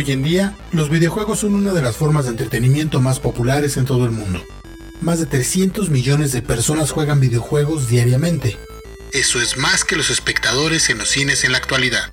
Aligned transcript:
Hoy 0.00 0.12
en 0.12 0.22
día, 0.22 0.56
los 0.72 0.88
videojuegos 0.88 1.40
son 1.40 1.54
una 1.54 1.74
de 1.74 1.82
las 1.82 1.94
formas 1.94 2.24
de 2.24 2.30
entretenimiento 2.30 3.02
más 3.02 3.20
populares 3.20 3.76
en 3.76 3.84
todo 3.84 4.06
el 4.06 4.10
mundo. 4.10 4.42
Más 5.02 5.18
de 5.18 5.26
300 5.26 5.90
millones 5.90 6.32
de 6.32 6.40
personas 6.40 6.90
juegan 6.90 7.20
videojuegos 7.20 7.86
diariamente. 7.88 8.56
Eso 9.12 9.42
es 9.42 9.58
más 9.58 9.84
que 9.84 9.96
los 9.96 10.08
espectadores 10.08 10.88
en 10.88 10.96
los 10.96 11.10
cines 11.10 11.44
en 11.44 11.52
la 11.52 11.58
actualidad. 11.58 12.10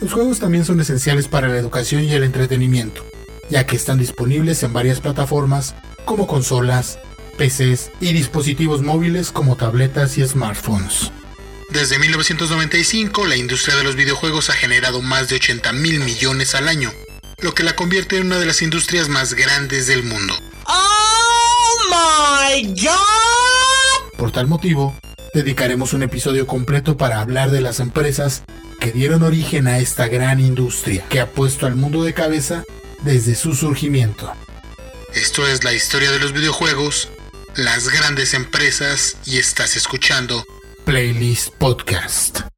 Los 0.00 0.14
juegos 0.14 0.38
también 0.38 0.64
son 0.64 0.80
esenciales 0.80 1.28
para 1.28 1.48
la 1.48 1.58
educación 1.58 2.04
y 2.04 2.14
el 2.14 2.24
entretenimiento, 2.24 3.04
ya 3.50 3.66
que 3.66 3.76
están 3.76 3.98
disponibles 3.98 4.62
en 4.62 4.72
varias 4.72 5.00
plataformas 5.02 5.74
como 6.06 6.26
consolas, 6.26 6.98
PCs 7.36 7.90
y 8.00 8.14
dispositivos 8.14 8.80
móviles 8.80 9.30
como 9.30 9.56
tabletas 9.56 10.16
y 10.16 10.26
smartphones. 10.26 11.12
Desde 11.70 11.98
1995, 11.98 13.26
la 13.26 13.36
industria 13.36 13.76
de 13.76 13.84
los 13.84 13.96
videojuegos 13.96 14.50
ha 14.50 14.52
generado 14.52 15.02
más 15.02 15.28
de 15.28 15.36
80 15.36 15.72
mil 15.72 16.00
millones 16.00 16.54
al 16.54 16.68
año, 16.68 16.92
lo 17.38 17.54
que 17.54 17.64
la 17.64 17.74
convierte 17.74 18.16
en 18.16 18.26
una 18.26 18.38
de 18.38 18.46
las 18.46 18.62
industrias 18.62 19.08
más 19.08 19.34
grandes 19.34 19.86
del 19.86 20.04
mundo. 20.04 20.34
¡Oh 20.66 21.78
my 21.90 22.74
God! 22.80 24.18
Por 24.18 24.30
tal 24.30 24.46
motivo, 24.46 24.96
dedicaremos 25.32 25.92
un 25.94 26.02
episodio 26.02 26.46
completo 26.46 26.96
para 26.96 27.20
hablar 27.20 27.50
de 27.50 27.60
las 27.60 27.80
empresas 27.80 28.42
que 28.78 28.92
dieron 28.92 29.22
origen 29.22 29.66
a 29.66 29.78
esta 29.78 30.06
gran 30.08 30.40
industria 30.40 31.04
que 31.08 31.20
ha 31.20 31.30
puesto 31.30 31.66
al 31.66 31.74
mundo 31.74 32.04
de 32.04 32.14
cabeza 32.14 32.64
desde 33.02 33.34
su 33.34 33.54
surgimiento. 33.54 34.32
Esto 35.14 35.46
es 35.46 35.64
la 35.64 35.72
historia 35.72 36.10
de 36.10 36.18
los 36.18 36.32
videojuegos, 36.32 37.08
las 37.56 37.88
grandes 37.88 38.34
empresas 38.34 39.16
y 39.24 39.38
estás 39.38 39.76
escuchando 39.76 40.44
Playlist 40.84 41.50
Podcast. 41.58 42.53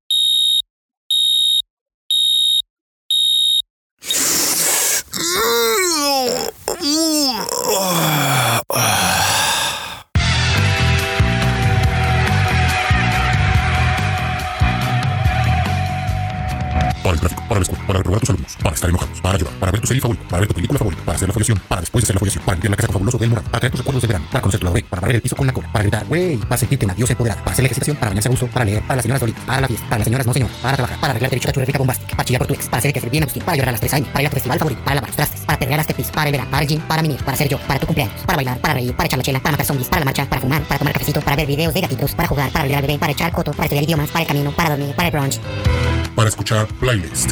Estar 18.77 18.91
enojados, 18.91 19.21
para 19.21 19.37
ayudar, 19.37 19.55
para 19.55 19.73
ver 19.73 19.81
tu 19.81 19.87
serie 19.87 20.01
favorita, 20.01 20.25
para 20.29 20.41
ver 20.41 20.49
tu 20.49 20.55
película 20.55 20.79
favorita, 20.79 21.03
para 21.03 21.17
hacer 21.17 21.29
la 21.29 21.35
follación, 21.35 21.61
para 21.69 21.81
después 21.81 22.03
de 22.03 22.07
hacer 22.07 22.15
la 22.17 22.21
follación, 22.21 22.45
para 22.45 22.55
limpiar 22.55 22.71
la 22.71 22.77
casa 22.77 22.87
con 22.87 22.95
fabuloso 22.95 23.19
del 23.19 23.31
morado, 23.31 23.49
para 23.51 23.61
traer 23.61 23.71
tus 23.73 23.81
recuerdos 23.81 24.03
de 24.03 24.09
verano, 24.09 24.27
para 24.31 24.43
conocer 24.43 24.61
tu 24.61 24.67
lado 24.67 24.77
para 24.89 25.01
barrer 25.01 25.17
el 25.17 25.23
piso 25.23 25.37
con 25.37 25.47
la 25.47 25.53
cola, 25.53 25.73
para 25.73 25.83
gritar, 25.83 26.07
güey, 26.07 26.37
para 26.37 26.57
sentirte 26.57 26.85
una 26.85 26.95
diosa 26.95 27.13
empoderada, 27.13 27.41
para 27.41 27.53
hacer 27.53 27.63
la 27.63 27.67
ejercitación, 27.67 27.97
para 27.97 28.11
bañarse 28.11 28.29
a 28.29 28.31
gusto, 28.31 28.47
para 28.49 28.65
leer, 28.65 28.83
para 28.83 28.97
las 28.97 29.03
señoras 29.03 29.21
solitas, 29.21 29.45
para 29.45 29.61
la 29.61 29.69
fiesta, 29.69 29.87
para 29.87 29.99
las 29.99 30.05
señoras 30.05 30.27
no 30.27 30.33
señor, 30.33 30.51
para 30.63 30.77
trabajar, 30.77 31.01
para 31.01 31.11
arreglarte 31.13 31.37
el 31.37 31.67
rica 31.67 31.79
bombástica, 31.79 32.17
para 32.17 32.25
chillar 32.25 32.39
por 32.39 32.49
tu 32.49 32.55
ex, 32.55 32.67
para 32.67 32.79
hacer 32.79 32.93
que 32.93 33.01
bien 33.09 33.23
Agustín, 33.23 33.43
para 33.43 33.57
llorar 33.57 33.69
a 33.71 33.73
las 33.73 33.81
3 33.81 33.95
años, 33.95 34.09
para 34.09 34.23
ir 34.23 34.27
a 34.27 34.31
tu 34.31 34.35
festival 34.35 34.59
favorito, 34.59 34.83
para 34.85 34.95
lavar 34.97 35.09
los 35.11 35.17
trastes, 35.17 35.41
para 35.41 35.59
perrear 35.59 35.79
las 35.79 35.87
tepis, 35.87 36.11
para 36.11 36.29
el 36.29 36.33
verano, 36.33 36.51
para 36.51 36.63
el 36.63 36.69
gym, 36.69 36.81
para 36.83 37.03
minir, 37.03 37.25
para 37.25 37.37
ser 37.37 37.49
yo, 37.49 37.59
para 37.59 37.81
tu 37.81 37.87
cumpleaños, 37.87 38.21
para 38.27 38.37
bailar, 38.37 38.59
para 38.59 38.75
reír, 38.75 38.95
para 38.95 39.07
echar 39.07 39.19
la 39.19 39.23
chela, 39.25 39.41
para 39.41 39.53
matar 39.53 39.67
zombies, 39.67 39.89
para 39.89 40.01
la 40.01 40.05
marcha, 40.05 40.29
para 40.29 40.41
fumar, 40.41 40.63
para 40.63 40.79
tomar 40.79 40.93
cafecito, 40.93 41.21
para 41.21 41.37
ver 41.37 41.47
videos 41.47 41.75
de 41.75 41.81
gatitos, 41.81 42.15
para 42.15 42.29
jugar, 42.29 42.51
para 42.51 42.65
olvidar 42.65 42.83
al 42.83 42.87
bebé, 42.87 42.99
para 42.99 43.13
echar 43.13 43.33
coto, 43.33 43.53
para 43.53 43.65
estudiar 43.65 43.85
idiomas, 43.85 44.11
para 44.11 44.23
el 44.23 44.29
camino, 44.29 44.53
para 44.53 44.71
dormir, 44.71 44.95
para 44.95 45.09
el 45.09 45.13
brunch 45.13 45.96
para 46.17 46.31
escuchar 46.31 46.67
Playlist. 46.81 47.31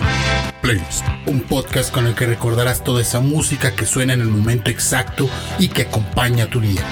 Playlist. 0.62 1.04
Un 1.26 1.40
podcast 1.40 1.92
con 1.92 2.06
el 2.06 2.14
que 2.14 2.26
recordarás 2.26 2.84
toda 2.84 3.00
esa 3.00 3.20
música 3.20 3.74
que 3.74 3.86
suena 3.86 4.12
en 4.12 4.20
el 4.20 4.28
momento 4.28 4.70
exacto 4.70 5.28
y 5.58 5.68
que 5.68 5.82
acompaña 5.82 6.46
tu 6.46 6.60
día. 6.60 6.82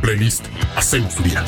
Playlist. 0.00 0.44
Hacemos 0.76 1.14
tu 1.14 1.24
día. 1.24 1.42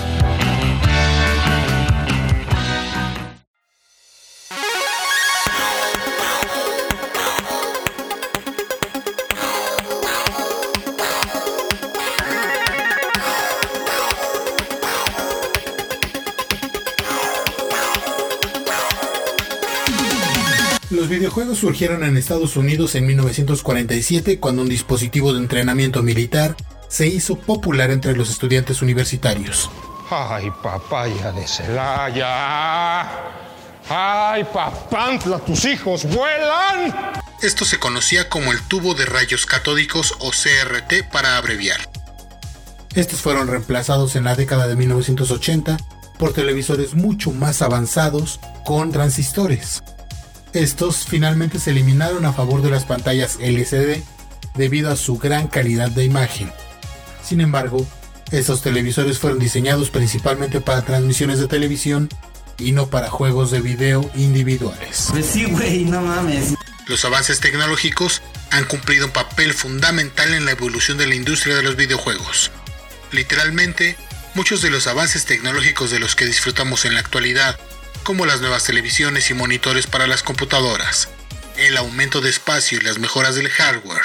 Los 21.02 21.08
videojuegos 21.08 21.58
surgieron 21.58 22.04
en 22.04 22.16
Estados 22.16 22.56
Unidos 22.56 22.94
en 22.94 23.04
1947 23.06 24.38
cuando 24.38 24.62
un 24.62 24.68
dispositivo 24.68 25.32
de 25.32 25.40
entrenamiento 25.40 26.00
militar 26.00 26.56
se 26.86 27.08
hizo 27.08 27.34
popular 27.34 27.90
entre 27.90 28.16
los 28.16 28.30
estudiantes 28.30 28.82
universitarios. 28.82 29.68
¡Ay, 30.08 30.52
papaya 30.62 31.32
de 31.32 31.44
Celaya! 31.44 33.10
¡Ay, 33.88 34.44
papantla, 34.44 35.40
tus 35.40 35.64
hijos 35.64 36.04
vuelan! 36.04 36.94
Esto 37.42 37.64
se 37.64 37.80
conocía 37.80 38.28
como 38.28 38.52
el 38.52 38.62
tubo 38.68 38.94
de 38.94 39.04
rayos 39.04 39.44
catódicos 39.44 40.14
o 40.20 40.30
CRT 40.30 41.10
para 41.10 41.36
abreviar. 41.36 41.80
Estos 42.94 43.20
fueron 43.20 43.48
reemplazados 43.48 44.14
en 44.14 44.22
la 44.22 44.36
década 44.36 44.68
de 44.68 44.76
1980 44.76 45.78
por 46.16 46.32
televisores 46.32 46.94
mucho 46.94 47.32
más 47.32 47.60
avanzados 47.60 48.38
con 48.64 48.92
transistores. 48.92 49.82
Estos 50.52 51.06
finalmente 51.06 51.58
se 51.58 51.70
eliminaron 51.70 52.26
a 52.26 52.32
favor 52.32 52.60
de 52.60 52.70
las 52.70 52.84
pantallas 52.84 53.38
LCD 53.40 54.02
debido 54.54 54.90
a 54.90 54.96
su 54.96 55.16
gran 55.16 55.48
calidad 55.48 55.90
de 55.90 56.04
imagen. 56.04 56.52
Sin 57.24 57.40
embargo, 57.40 57.86
estos 58.32 58.60
televisores 58.60 59.18
fueron 59.18 59.38
diseñados 59.38 59.88
principalmente 59.88 60.60
para 60.60 60.82
transmisiones 60.82 61.38
de 61.38 61.48
televisión 61.48 62.10
y 62.58 62.72
no 62.72 62.88
para 62.88 63.08
juegos 63.08 63.50
de 63.50 63.62
video 63.62 64.10
individuales. 64.14 65.08
Pues 65.10 65.26
sí, 65.26 65.46
güey, 65.46 65.84
no 65.84 66.02
mames. 66.02 66.54
Los 66.86 67.04
avances 67.06 67.40
tecnológicos 67.40 68.20
han 68.50 68.64
cumplido 68.64 69.06
un 69.06 69.12
papel 69.12 69.54
fundamental 69.54 70.34
en 70.34 70.44
la 70.44 70.50
evolución 70.50 70.98
de 70.98 71.06
la 71.06 71.14
industria 71.14 71.56
de 71.56 71.62
los 71.62 71.76
videojuegos. 71.76 72.50
Literalmente, 73.10 73.96
muchos 74.34 74.60
de 74.60 74.68
los 74.68 74.86
avances 74.86 75.24
tecnológicos 75.24 75.90
de 75.90 75.98
los 75.98 76.14
que 76.14 76.26
disfrutamos 76.26 76.84
en 76.84 76.94
la 76.94 77.00
actualidad 77.00 77.58
como 78.02 78.26
las 78.26 78.40
nuevas 78.40 78.64
televisiones 78.64 79.30
y 79.30 79.34
monitores 79.34 79.86
para 79.86 80.06
las 80.06 80.22
computadoras, 80.22 81.08
el 81.56 81.76
aumento 81.76 82.20
de 82.20 82.30
espacio 82.30 82.78
y 82.78 82.82
las 82.82 82.98
mejoras 82.98 83.36
del 83.36 83.48
hardware, 83.48 84.02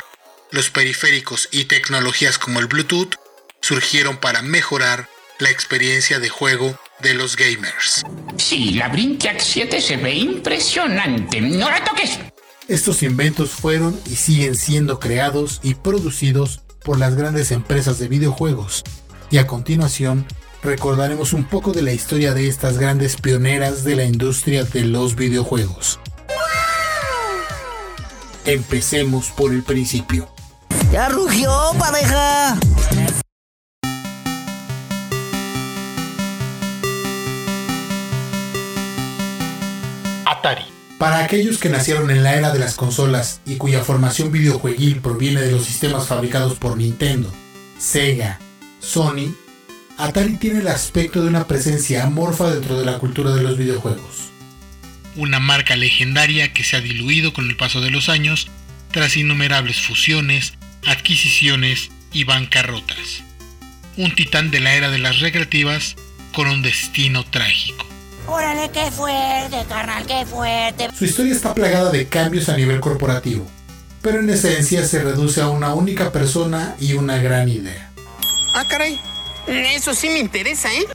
los 0.52 0.70
periféricos 0.70 1.50
y 1.52 1.66
tecnologías 1.66 2.38
como 2.38 2.60
el 2.60 2.68
Bluetooth 2.68 3.16
surgieron 3.62 4.18
para 4.18 4.42
mejorar 4.42 5.10
la 5.40 5.50
experiencia 5.50 6.20
de 6.20 6.30
juego 6.30 6.80
de 7.00 7.14
los 7.14 7.36
gamers. 7.36 8.04
Sí, 8.38 8.72
la 8.72 8.88
Brinkiac 8.88 9.40
7 9.40 9.82
se 9.82 9.98
ve 9.98 10.14
impresionante. 10.14 11.42
¡No 11.42 11.70
la 11.70 11.84
toques! 11.84 12.20
Estos 12.68 13.04
inventos 13.04 13.52
fueron 13.52 14.00
y 14.06 14.16
siguen 14.16 14.56
siendo 14.56 15.00
creados 15.00 15.60
y 15.64 15.76
producidos 15.76 16.62
por 16.84 17.00
las 17.00 17.16
grandes 17.16 17.52
empresas 17.52 18.00
de 18.00 18.08
videojuegos. 18.08 18.84
Y 19.30 19.38
a 19.38 19.48
continuación 19.48 20.26
recordaremos 20.68 21.32
un 21.32 21.46
poco 21.46 21.72
de 21.72 21.82
la 21.82 21.94
historia 21.94 22.34
de 22.34 22.50
estas 22.50 22.78
grandes 22.78 23.16
pioneras 23.16 23.86
de 23.86 23.96
la 23.96 24.04
industria 24.04 24.66
de 24.66 24.84
los 24.84 25.16
videojuegos. 25.16 25.98
Empecemos 28.44 29.30
por 29.30 29.54
el 29.54 29.64
principio. 29.64 30.28
¡Ya 30.92 31.08
rugió, 31.08 31.52
pareja! 31.80 32.60
Atari. 40.26 40.66
Para 41.00 41.24
aquellos 41.24 41.60
que 41.60 41.70
nacieron 41.70 42.12
en 42.12 42.24
la 42.24 42.36
era 42.36 42.52
de 42.52 42.60
las 42.60 42.76
consolas 42.76 43.40
y 43.46 43.56
cuya 43.56 43.86
formación 43.86 44.34
videojueguil 44.34 45.00
proviene 45.00 45.40
de 45.42 45.52
los 45.52 45.64
sistemas 45.64 46.08
fabricados 46.08 46.56
por 46.56 46.76
Nintendo, 46.76 47.32
Sega, 47.80 48.40
Sony 48.82 49.34
Atari 49.98 50.36
tiene 50.36 50.60
el 50.60 50.68
aspecto 50.68 51.24
de 51.24 51.28
una 51.28 51.48
presencia 51.48 52.04
amorfa 52.04 52.52
dentro 52.52 52.78
de 52.78 52.86
la 52.86 53.00
cultura 53.00 53.32
de 53.34 53.42
los 53.42 53.58
videojuegos. 53.58 54.30
Una 55.16 55.40
marca 55.40 55.76
legendaria 55.76 56.54
que 56.54 56.64
se 56.64 56.78
ha 56.78 56.82
diluido 56.82 57.34
con 57.34 57.50
el 57.50 57.58
paso 57.58 57.82
de 57.82 57.90
los 57.90 58.08
años 58.08 58.48
tras 58.92 59.18
innumerables 59.18 59.82
fusiones, 59.82 60.54
adquisiciones 60.86 61.90
y 62.14 62.26
bancarrotas. 62.26 63.24
Un 63.98 64.14
titán 64.14 64.52
de 64.52 64.60
la 64.60 64.76
era 64.76 64.92
de 64.92 65.00
las 65.00 65.20
recreativas 65.20 65.96
con 66.32 66.48
un 66.48 66.62
destino 66.62 67.26
trágico. 67.26 67.84
Órale, 68.28 68.70
qué 68.70 68.92
fuerte, 68.92 69.66
carnal, 69.68 70.06
qué 70.06 70.28
fuerte. 70.28 70.90
Su 70.96 71.06
historia 71.06 71.34
está 71.34 71.56
plagada 71.56 71.92
de 71.92 72.08
cambios 72.08 72.50
a 72.50 72.56
nivel 72.56 72.80
corporativo, 72.82 73.50
pero 74.04 74.20
en 74.20 74.30
esencia 74.30 74.86
se 74.86 75.02
reduce 75.02 75.42
a 75.42 75.50
una 75.50 75.74
única 75.74 76.12
persona 76.12 76.76
y 76.80 76.94
una 76.94 77.18
gran 77.18 77.50
idea. 77.50 77.90
Ah, 78.54 78.66
caray, 78.70 79.00
eso 79.48 79.94
sí 79.94 80.10
me 80.10 80.20
interesa, 80.20 80.74
¿eh? 80.74 80.86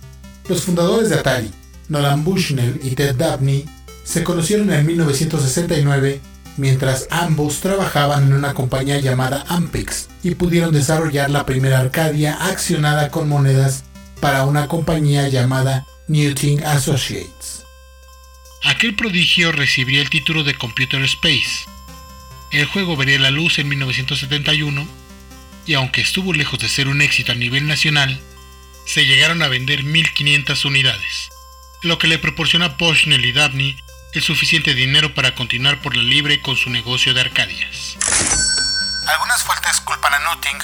Los 0.49 0.65
fundadores 0.65 1.09
de 1.09 1.17
Atari, 1.17 1.51
Nolan 1.89 2.25
Bushnell 2.25 2.81
y 2.83 2.91
Ted 2.91 3.17
Dabney, 3.17 3.65
se 4.05 4.25
conocieron 4.25 4.73
en 4.73 4.85
1969 4.87 6.21
mientras 6.57 7.07
ambos 7.11 7.61
trabajaban 7.61 8.25
en 8.25 8.33
una 8.35 8.55
compañía 8.55 9.01
llamada 9.01 9.45
Ampex 9.49 10.09
y 10.23 10.35
pudieron 10.35 10.73
desarrollar 10.73 11.31
la 11.31 11.47
primera 11.47 11.79
Arcadia 11.79 12.35
accionada 12.35 13.11
con 13.11 13.29
monedas 13.29 13.85
para 14.21 14.45
una 14.45 14.69
compañía 14.69 15.29
llamada 15.29 15.87
Newton 16.09 16.63
Associates. 16.65 17.65
aquel 18.65 18.95
prodigio 18.95 19.51
recibiría 19.51 20.03
el 20.03 20.11
título 20.11 20.45
de 20.45 20.55
Computer 20.55 21.03
Space. 21.03 21.67
El 22.51 22.67
juego 22.67 22.97
vería 22.97 23.19
la 23.19 23.31
luz 23.31 23.59
en 23.59 23.69
1971 23.69 24.87
y 25.67 25.75
aunque 25.75 26.01
estuvo 26.01 26.33
lejos 26.33 26.59
de 26.59 26.69
ser 26.69 26.89
un 26.89 27.01
éxito 27.01 27.33
a 27.33 27.35
nivel 27.35 27.67
nacional, 27.67 28.21
se 28.87 29.05
llegaron 29.07 29.43
a 29.43 29.49
vender 29.49 29.85
1500 29.85 30.65
unidades, 30.65 31.31
lo 31.83 31.99
que 31.99 32.09
le 32.09 32.19
proporciona 32.19 32.67
a 32.67 32.77
Bushnell 32.77 33.25
y 33.25 33.33
Dabney 33.33 33.77
el 34.13 34.23
suficiente 34.23 34.75
dinero 34.75 35.15
para 35.15 35.35
continuar 35.35 35.81
por 35.81 35.97
la 35.97 36.03
libre 36.03 36.43
con 36.43 36.57
su 36.57 36.69
negocio 36.69 37.15
de 37.15 37.23
Arcadias. 37.23 37.97
Algunas 39.07 39.43
fuentes 39.43 39.81
culpan 39.81 40.13
a 40.15 40.19
Nutting, 40.19 40.59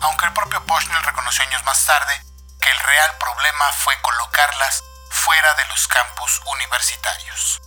aunque 0.00 0.26
el 0.26 0.32
propio 0.32 0.60
Bushnell 0.66 1.02
reconoció 1.04 1.44
años 1.44 1.62
más 1.64 1.86
tarde 1.86 2.12
que 2.60 2.70
el 2.70 2.78
real 2.78 3.10
problema 3.20 3.64
fue 3.84 3.94
colocarlas 4.02 4.82
fuera 5.10 5.54
de 5.54 5.62
los 5.70 5.86
campus 5.86 6.40
universitarios. 6.54 7.60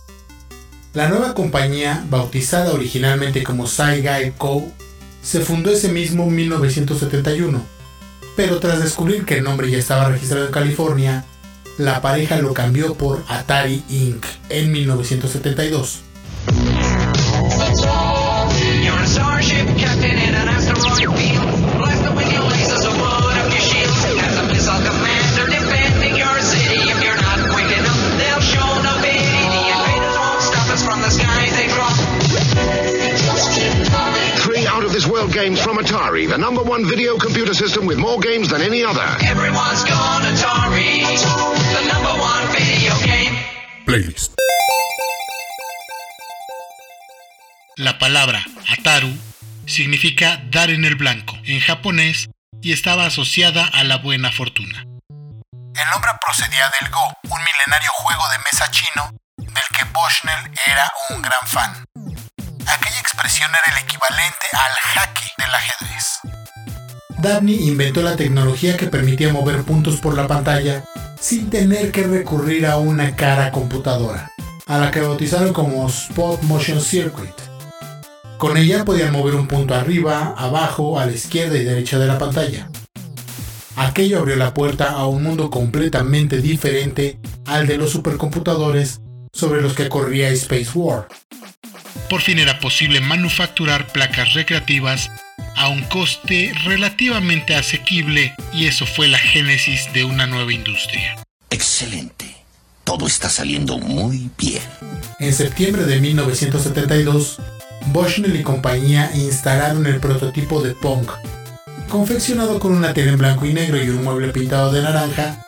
La 0.92 1.08
nueva 1.08 1.34
compañía, 1.34 2.02
bautizada 2.04 2.72
originalmente 2.72 3.42
como 3.42 3.66
SciGuide 3.66 4.34
Co., 4.36 4.70
se 5.22 5.40
fundó 5.40 5.70
ese 5.70 5.88
mismo 5.88 6.26
1971, 6.26 7.64
pero 8.36 8.60
tras 8.60 8.82
descubrir 8.82 9.24
que 9.24 9.38
el 9.38 9.44
nombre 9.44 9.70
ya 9.70 9.78
estaba 9.78 10.08
registrado 10.08 10.46
en 10.46 10.52
California, 10.52 11.24
la 11.78 12.00
pareja 12.00 12.36
lo 12.36 12.54
cambió 12.54 12.94
por 12.94 13.22
Atari 13.28 13.82
Inc. 13.88 14.24
en 14.48 14.72
1972. 14.72 16.11
The 36.32 36.38
number 36.38 36.62
one 36.62 36.82
video 36.86 37.18
computer 37.18 37.52
system 37.52 37.84
with 37.84 37.98
more 37.98 38.18
games 38.18 38.48
than 38.48 38.62
any 38.62 38.82
other. 38.82 39.04
Everyone's 39.20 39.84
gone 39.84 40.24
Atari, 40.24 41.04
the 41.76 41.82
number 41.92 42.14
one 42.16 42.44
video 42.56 42.94
game. 43.04 43.36
Playlist. 43.84 44.32
La 47.76 47.98
palabra 47.98 48.42
Ataru 48.66 49.12
significa 49.66 50.40
dar 50.50 50.70
en 50.70 50.86
el 50.86 50.94
blanco 50.94 51.36
en 51.44 51.60
japonés 51.60 52.30
y 52.62 52.72
estaba 52.72 53.04
asociada 53.04 53.66
a 53.66 53.84
la 53.84 53.98
buena 53.98 54.32
fortuna. 54.32 54.86
El 55.10 55.90
nombre 55.90 56.12
procedía 56.24 56.64
del 56.80 56.88
Go, 56.90 57.12
un 57.28 57.40
milenario 57.44 57.90
juego 57.92 58.22
de 58.30 58.38
mesa 58.38 58.70
chino 58.70 59.10
del 59.36 59.68
que 59.76 59.84
Bushnell 59.92 60.50
era 60.66 60.90
un 61.10 61.20
gran 61.20 61.46
fan. 61.46 61.84
Expresión 63.12 63.50
era 63.50 63.76
el 63.76 63.84
equivalente 63.84 64.46
al 64.54 64.72
jaque 64.94 65.30
del 65.36 65.54
ajedrez. 65.54 66.20
Dabney 67.18 67.68
inventó 67.68 68.00
la 68.00 68.16
tecnología 68.16 68.78
que 68.78 68.86
permitía 68.86 69.30
mover 69.34 69.64
puntos 69.64 70.00
por 70.00 70.16
la 70.16 70.26
pantalla 70.26 70.82
sin 71.20 71.50
tener 71.50 71.92
que 71.92 72.06
recurrir 72.06 72.64
a 72.64 72.78
una 72.78 73.14
cara 73.14 73.52
computadora, 73.52 74.32
a 74.66 74.78
la 74.78 74.90
que 74.90 75.02
bautizaron 75.02 75.52
como 75.52 75.86
Spot 75.88 76.40
Motion 76.44 76.80
Circuit. 76.80 77.34
Con 78.38 78.56
ella 78.56 78.82
podían 78.86 79.12
mover 79.12 79.34
un 79.34 79.46
punto 79.46 79.74
arriba, 79.74 80.34
abajo, 80.34 80.98
a 80.98 81.04
la 81.04 81.12
izquierda 81.12 81.58
y 81.58 81.64
derecha 81.64 81.98
de 81.98 82.06
la 82.06 82.16
pantalla. 82.18 82.70
Aquello 83.76 84.20
abrió 84.20 84.36
la 84.36 84.54
puerta 84.54 84.92
a 84.92 85.06
un 85.06 85.22
mundo 85.22 85.50
completamente 85.50 86.40
diferente 86.40 87.20
al 87.44 87.66
de 87.66 87.76
los 87.76 87.90
supercomputadores 87.90 89.02
sobre 89.34 89.60
los 89.60 89.74
que 89.74 89.90
corría 89.90 90.30
Space 90.30 90.70
War. 90.74 91.08
Por 92.12 92.20
fin 92.20 92.38
era 92.38 92.58
posible 92.58 93.00
manufacturar 93.00 93.86
placas 93.86 94.34
recreativas 94.34 95.10
a 95.56 95.68
un 95.70 95.80
coste 95.84 96.52
relativamente 96.62 97.54
asequible 97.54 98.34
y 98.52 98.66
eso 98.66 98.84
fue 98.84 99.08
la 99.08 99.16
génesis 99.16 99.90
de 99.94 100.04
una 100.04 100.26
nueva 100.26 100.52
industria. 100.52 101.16
Excelente. 101.48 102.36
Todo 102.84 103.06
está 103.06 103.30
saliendo 103.30 103.78
muy 103.78 104.28
bien. 104.36 104.60
En 105.20 105.32
septiembre 105.32 105.84
de 105.84 106.00
1972, 106.00 107.38
Bushnell 107.86 108.36
y 108.36 108.42
compañía 108.42 109.10
instalaron 109.14 109.86
el 109.86 109.98
prototipo 109.98 110.60
de 110.60 110.74
Pong, 110.74 111.06
confeccionado 111.88 112.60
con 112.60 112.72
una 112.72 112.92
tela 112.92 113.12
en 113.12 113.18
blanco 113.18 113.46
y 113.46 113.54
negro 113.54 113.82
y 113.82 113.88
un 113.88 114.04
mueble 114.04 114.28
pintado 114.28 114.70
de 114.70 114.82
naranja, 114.82 115.46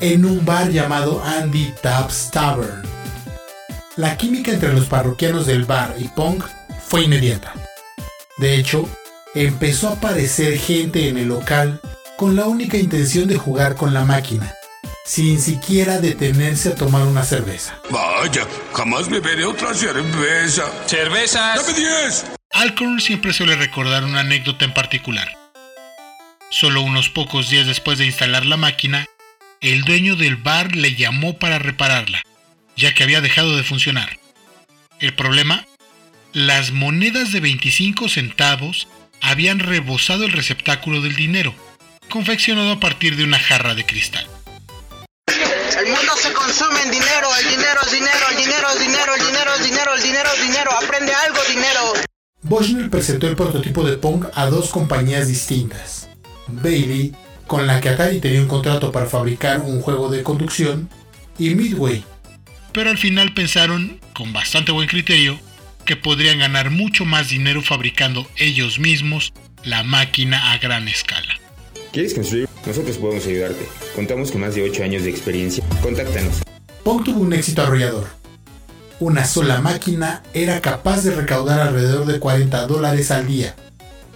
en 0.00 0.24
un 0.24 0.46
bar 0.46 0.70
llamado 0.70 1.22
Andy 1.22 1.74
Taps 1.82 2.30
Tavern. 2.30 2.99
La 3.96 4.16
química 4.16 4.52
entre 4.52 4.72
los 4.72 4.86
parroquianos 4.86 5.46
del 5.46 5.64
bar 5.64 5.96
y 5.98 6.04
Pong 6.04 6.44
fue 6.86 7.02
inmediata. 7.02 7.52
De 8.38 8.54
hecho, 8.54 8.88
empezó 9.34 9.88
a 9.88 9.92
aparecer 9.94 10.58
gente 10.58 11.08
en 11.08 11.18
el 11.18 11.26
local 11.28 11.80
con 12.16 12.36
la 12.36 12.46
única 12.46 12.76
intención 12.76 13.26
de 13.26 13.36
jugar 13.36 13.74
con 13.74 13.92
la 13.92 14.04
máquina, 14.04 14.54
sin 15.04 15.40
siquiera 15.40 15.98
detenerse 15.98 16.68
a 16.68 16.74
tomar 16.76 17.02
una 17.02 17.24
cerveza. 17.24 17.80
Vaya, 17.90 18.46
jamás 18.72 19.08
beberé 19.08 19.44
otra 19.44 19.74
cerveza. 19.74 20.70
¡Cervezas! 20.86 21.66
¡Dame 21.66 21.78
10! 21.78 22.26
Alcorn 22.52 23.00
siempre 23.00 23.32
suele 23.32 23.56
recordar 23.56 24.04
una 24.04 24.20
anécdota 24.20 24.64
en 24.64 24.72
particular. 24.72 25.36
Solo 26.50 26.82
unos 26.82 27.08
pocos 27.08 27.50
días 27.50 27.66
después 27.66 27.98
de 27.98 28.06
instalar 28.06 28.46
la 28.46 28.56
máquina, 28.56 29.06
el 29.60 29.82
dueño 29.82 30.14
del 30.14 30.36
bar 30.36 30.76
le 30.76 30.94
llamó 30.94 31.38
para 31.38 31.58
repararla, 31.58 32.22
ya 32.76 32.94
que 32.94 33.02
había 33.02 33.20
dejado 33.20 33.56
de 33.56 33.64
funcionar. 33.64 34.18
El 34.98 35.14
problema, 35.14 35.66
las 36.32 36.72
monedas 36.72 37.32
de 37.32 37.40
25 37.40 38.08
centavos 38.08 38.88
habían 39.20 39.58
rebosado 39.58 40.24
el 40.24 40.32
receptáculo 40.32 41.00
del 41.00 41.16
dinero, 41.16 41.54
confeccionado 42.08 42.72
a 42.72 42.80
partir 42.80 43.16
de 43.16 43.24
una 43.24 43.38
jarra 43.38 43.74
de 43.74 43.84
cristal. 43.84 44.26
El 45.26 45.86
mundo 45.86 46.12
se 46.16 46.32
consume 46.32 46.82
en 46.82 46.90
dinero, 46.90 47.28
el 47.40 47.48
dinero 47.48 47.80
es 47.84 47.92
dinero, 47.92 48.26
el 48.30 48.36
dinero 48.36 48.66
es 48.72 48.80
dinero, 48.80 49.14
el 49.14 49.24
dinero 49.26 49.54
es 49.54 49.64
dinero, 49.64 49.94
el 49.94 50.02
dinero 50.02 50.30
es 50.34 50.42
dinero, 50.42 50.70
aprende 50.72 51.14
algo, 51.14 51.38
dinero. 51.48 51.92
Bushnell 52.42 52.90
presentó 52.90 53.28
el 53.28 53.36
prototipo 53.36 53.84
de 53.84 53.96
Pong 53.96 54.26
a 54.34 54.46
dos 54.46 54.70
compañías 54.70 55.28
distintas. 55.28 56.08
Bailey, 56.48 57.14
con 57.46 57.66
la 57.66 57.80
que 57.80 57.88
Atari 57.88 58.20
tenía 58.20 58.40
un 58.40 58.48
contrato 58.48 58.92
para 58.92 59.06
fabricar 59.06 59.60
un 59.60 59.80
juego 59.80 60.10
de 60.10 60.22
conducción, 60.22 60.90
y 61.38 61.54
Midway. 61.54 62.04
Pero 62.72 62.90
al 62.90 62.98
final 62.98 63.34
pensaron, 63.34 64.00
con 64.14 64.32
bastante 64.32 64.72
buen 64.72 64.88
criterio, 64.88 65.38
que 65.84 65.96
podrían 65.96 66.38
ganar 66.38 66.70
mucho 66.70 67.04
más 67.04 67.28
dinero 67.28 67.62
fabricando 67.62 68.28
ellos 68.36 68.78
mismos 68.78 69.32
la 69.64 69.82
máquina 69.82 70.52
a 70.52 70.58
gran 70.58 70.86
escala. 70.88 71.40
¿Quieres 71.92 72.14
construir? 72.14 72.48
Nosotros 72.64 72.96
podemos 72.98 73.26
ayudarte. 73.26 73.66
Contamos 73.96 74.30
con 74.30 74.42
más 74.42 74.54
de 74.54 74.62
8 74.62 74.84
años 74.84 75.02
de 75.02 75.10
experiencia. 75.10 75.64
Contáctanos. 75.82 76.42
Pong 76.84 77.02
tuvo 77.04 77.20
un 77.20 77.32
éxito 77.32 77.62
arrollador. 77.62 78.06
Una 79.00 79.24
sola 79.24 79.60
máquina 79.60 80.22
era 80.34 80.60
capaz 80.60 81.02
de 81.02 81.14
recaudar 81.14 81.60
alrededor 81.60 82.06
de 82.06 82.20
40 82.20 82.66
dólares 82.66 83.10
al 83.10 83.26
día. 83.26 83.56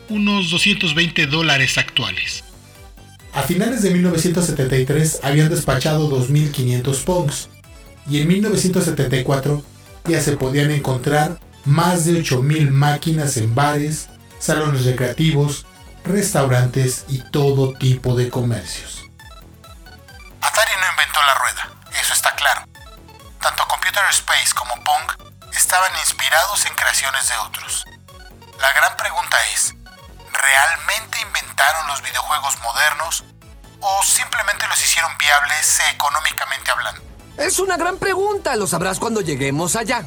Unos 0.09 0.51
220 0.51 1.27
dólares 1.27 1.79
actuales. 1.79 2.45
A 3.33 3.43
finales 3.43 3.83
de 3.83 3.91
1973 3.91 5.21
habían 5.25 5.49
despachado 5.49 6.09
2.500 6.09 7.05
Pongs 7.05 7.49
y 8.07 8.21
en 8.21 8.29
1974 8.29 9.63
ya 10.05 10.21
se 10.21 10.37
podían 10.37 10.71
encontrar 10.71 11.41
más 11.65 12.05
de 12.05 12.13
8.000 12.13 12.71
máquinas 12.71 13.37
en 13.39 13.55
bares, 13.55 14.09
salones 14.39 14.85
recreativos, 14.85 15.67
restaurantes 16.05 17.07
y 17.09 17.21
todo 17.31 17.73
tipo 17.73 18.15
de 18.15 18.29
comercios. 18.29 19.03
Atari 20.41 20.73
no 20.79 20.91
inventó 20.91 21.23
la 21.23 21.35
rueda, 21.37 21.71
eso 21.99 22.13
está 22.13 22.35
claro. 22.35 22.67
Tanto 23.41 23.65
Computer 23.67 24.05
Space 24.11 24.55
como 24.55 24.75
Pong 24.85 25.31
estaban 25.57 25.93
inspirados 26.01 26.67
en 26.67 26.75
creaciones 26.75 27.29
de 27.29 27.37
otros. 27.39 27.85
La 28.61 28.73
gran 28.75 28.97
pregunta 28.99 29.37
es, 29.55 29.75
¿realmente 30.33 31.21
inventaron 31.23 31.87
los 31.89 32.03
videojuegos 32.03 32.59
modernos 32.61 33.25
o 33.81 34.03
simplemente 34.03 34.67
los 34.69 34.83
hicieron 34.83 35.11
viables 35.19 35.81
económicamente 35.91 36.71
hablando? 36.71 37.14
Es 37.39 37.59
una 37.59 37.77
gran 37.77 37.99
pregunta, 37.99 38.57
lo 38.57 38.67
sabrás 38.67 38.99
cuando 38.99 39.21
lleguemos 39.21 39.77
allá. 39.77 40.05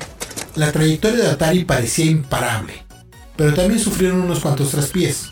La 0.56 0.72
trayectoria 0.72 1.26
de 1.26 1.32
Atari 1.32 1.66
parecía 1.66 2.06
imparable, 2.06 2.86
pero 3.36 3.54
también 3.54 3.80
sufrieron 3.80 4.22
unos 4.22 4.40
cuantos 4.40 4.72
traspiés. 4.72 5.32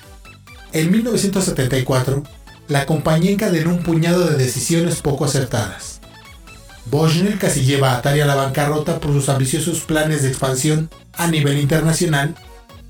En 0.74 0.92
1974, 0.92 2.24
la 2.68 2.86
compañía 2.86 3.32
encadenó 3.32 3.72
un 3.72 3.84
puñado 3.84 4.28
de 4.28 4.36
decisiones 4.38 5.02
poco 5.02 5.25
acertadas. 5.25 6.02
Bushnell 6.86 7.40
casi 7.40 7.64
lleva 7.64 7.92
a 7.92 7.98
Atari 7.98 8.22
a 8.22 8.25
la 8.25 8.36
bancarrota 8.36 9.00
por 9.00 9.12
sus 9.14 9.30
ambiciosos 9.30 9.82
planes 9.82 10.22
de 10.22 10.30
expansión 10.30 10.90
a 11.14 11.28
nivel 11.28 11.58
internacional 11.58 12.36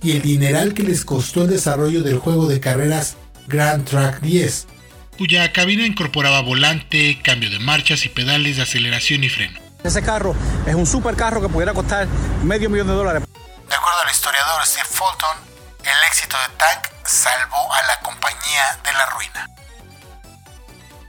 y 0.02 0.12
el 0.12 0.22
dineral 0.22 0.74
que 0.74 0.84
les 0.84 1.06
costó 1.06 1.44
el 1.44 1.50
desarrollo 1.50 2.04
del 2.04 2.18
juego 2.18 2.48
de 2.48 2.60
carreras 2.60 3.16
Grand 3.48 3.86
Track 3.86 4.22
10, 4.22 4.68
cuya 5.17 5.51
cabina 5.51 5.86
incorporaba 5.86 6.41
volante, 6.41 7.19
cambio 7.24 7.50
de 7.50 7.60
marchas 7.60 8.05
y 8.05 8.10
pedales 8.10 8.57
de 8.57 8.63
aceleración 8.63 9.24
y 9.24 9.29
freno. 9.29 9.60
Ese 9.84 10.01
carro 10.01 10.36
es 10.65 10.75
un 10.75 10.86
super 10.86 11.15
carro 11.15 11.41
que 11.41 11.50
pudiera 11.50 11.74
costar 11.74 12.07
medio 12.43 12.69
millón 12.69 12.88
de 12.88 12.93
dólares. 12.93 13.24
De 13.24 13.75
acuerdo 13.75 14.00
al 14.03 14.12
historiador 14.12 14.65
Steve 14.65 14.88
Fulton, 14.89 15.38
el 15.84 16.07
éxito 16.07 16.36
de 16.38 16.57
Tank 16.57 16.95
salvó 17.05 17.72
a 17.72 17.88
la 17.88 18.00
compañía 18.01 18.79
de 18.84 18.93
la 18.93 19.05
ruina. 19.05 19.50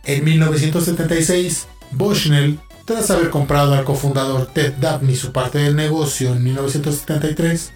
En 0.04 0.24
1976, 0.24 1.68
Bushnell, 1.92 2.60
tras 2.84 3.10
haber 3.10 3.30
comprado 3.30 3.74
al 3.74 3.84
cofundador 3.84 4.46
Ted 4.46 4.74
Dabney 4.74 5.16
su 5.16 5.32
parte 5.32 5.58
del 5.58 5.74
negocio 5.74 6.32
en 6.32 6.44
1973, 6.44 7.72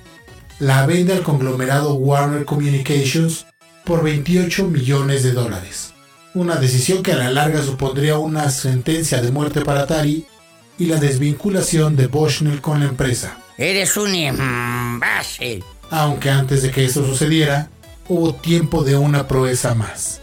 la 0.59 0.85
vende 0.87 1.15
al 1.15 1.23
conglomerado 1.23 1.95
Warner 1.95 2.45
Communications 2.45 3.47
por 3.85 4.05
28 4.05 4.67
millones 4.67 5.23
de 5.23 5.33
dólares. 5.33 5.95
Una 6.33 6.57
decisión 6.57 7.03
que 7.03 7.13
a 7.13 7.17
la 7.17 7.31
larga 7.31 7.61
supondría 7.63 8.17
una 8.19 8.51
sentencia 8.51 9.21
de 9.21 9.33
muerte 9.33 9.63
para 9.63 9.83
Atari 9.83 10.27
y 10.79 10.87
la 10.87 10.97
desvinculación 10.97 11.97
de 11.97 12.07
Bushnell 12.07 12.61
con 12.61 12.81
la 12.81 12.87
empresa. 12.87 13.39
Eres 13.59 13.97
un 13.97 14.15
imbécil. 14.15 15.65
Aunque 15.91 16.31
antes 16.31 16.63
de 16.63 16.71
que 16.71 16.85
eso 16.85 17.05
sucediera, 17.05 17.69
hubo 18.09 18.33
tiempo 18.35 18.85
de 18.85 18.97
una 18.97 19.27
proeza 19.27 19.75
más. 19.75 20.21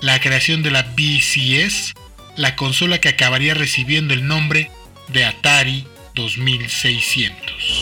La 0.00 0.20
creación 0.20 0.64
de 0.64 0.72
la 0.72 0.82
BCS, 0.82 1.94
la 2.36 2.56
consola 2.56 3.00
que 3.00 3.10
acabaría 3.10 3.54
recibiendo 3.54 4.12
el 4.12 4.26
nombre 4.26 4.72
de 5.12 5.24
Atari 5.24 5.86
2600. 6.14 7.73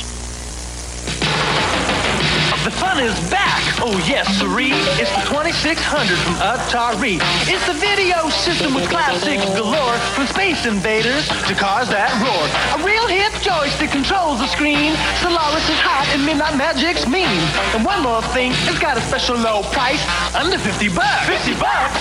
The 2.62 2.70
fun 2.70 3.02
is 3.02 3.18
back. 3.26 3.58
Oh, 3.82 3.98
yes, 4.06 4.22
siree. 4.38 4.70
It's 4.94 5.10
the 5.18 5.26
2600 5.26 6.14
from 6.22 6.38
Atari. 6.38 7.18
It's 7.50 7.66
the 7.66 7.74
video 7.74 8.30
system 8.30 8.78
with 8.78 8.86
classics 8.88 9.42
galore. 9.58 9.98
From 10.14 10.30
Space 10.30 10.64
Invaders 10.64 11.26
to 11.50 11.58
cars 11.58 11.90
that 11.90 12.14
roar. 12.22 12.46
A 12.78 12.86
real 12.86 13.02
hip 13.10 13.34
joystick 13.42 13.90
controls 13.90 14.38
the 14.38 14.46
screen. 14.46 14.94
Solaris 15.18 15.66
is 15.66 15.80
hot 15.82 16.06
and 16.14 16.22
Midnight 16.22 16.54
Magic's 16.54 17.02
mean. 17.10 17.34
And 17.74 17.82
one 17.82 17.98
more 17.98 18.22
thing, 18.30 18.54
it's 18.70 18.78
got 18.78 18.94
a 18.94 19.02
special 19.10 19.34
low 19.34 19.66
price. 19.74 19.98
Under 20.30 20.54
50 20.54 20.86
bucks. 20.94 21.26
50 21.26 21.58
bucks? 21.58 21.98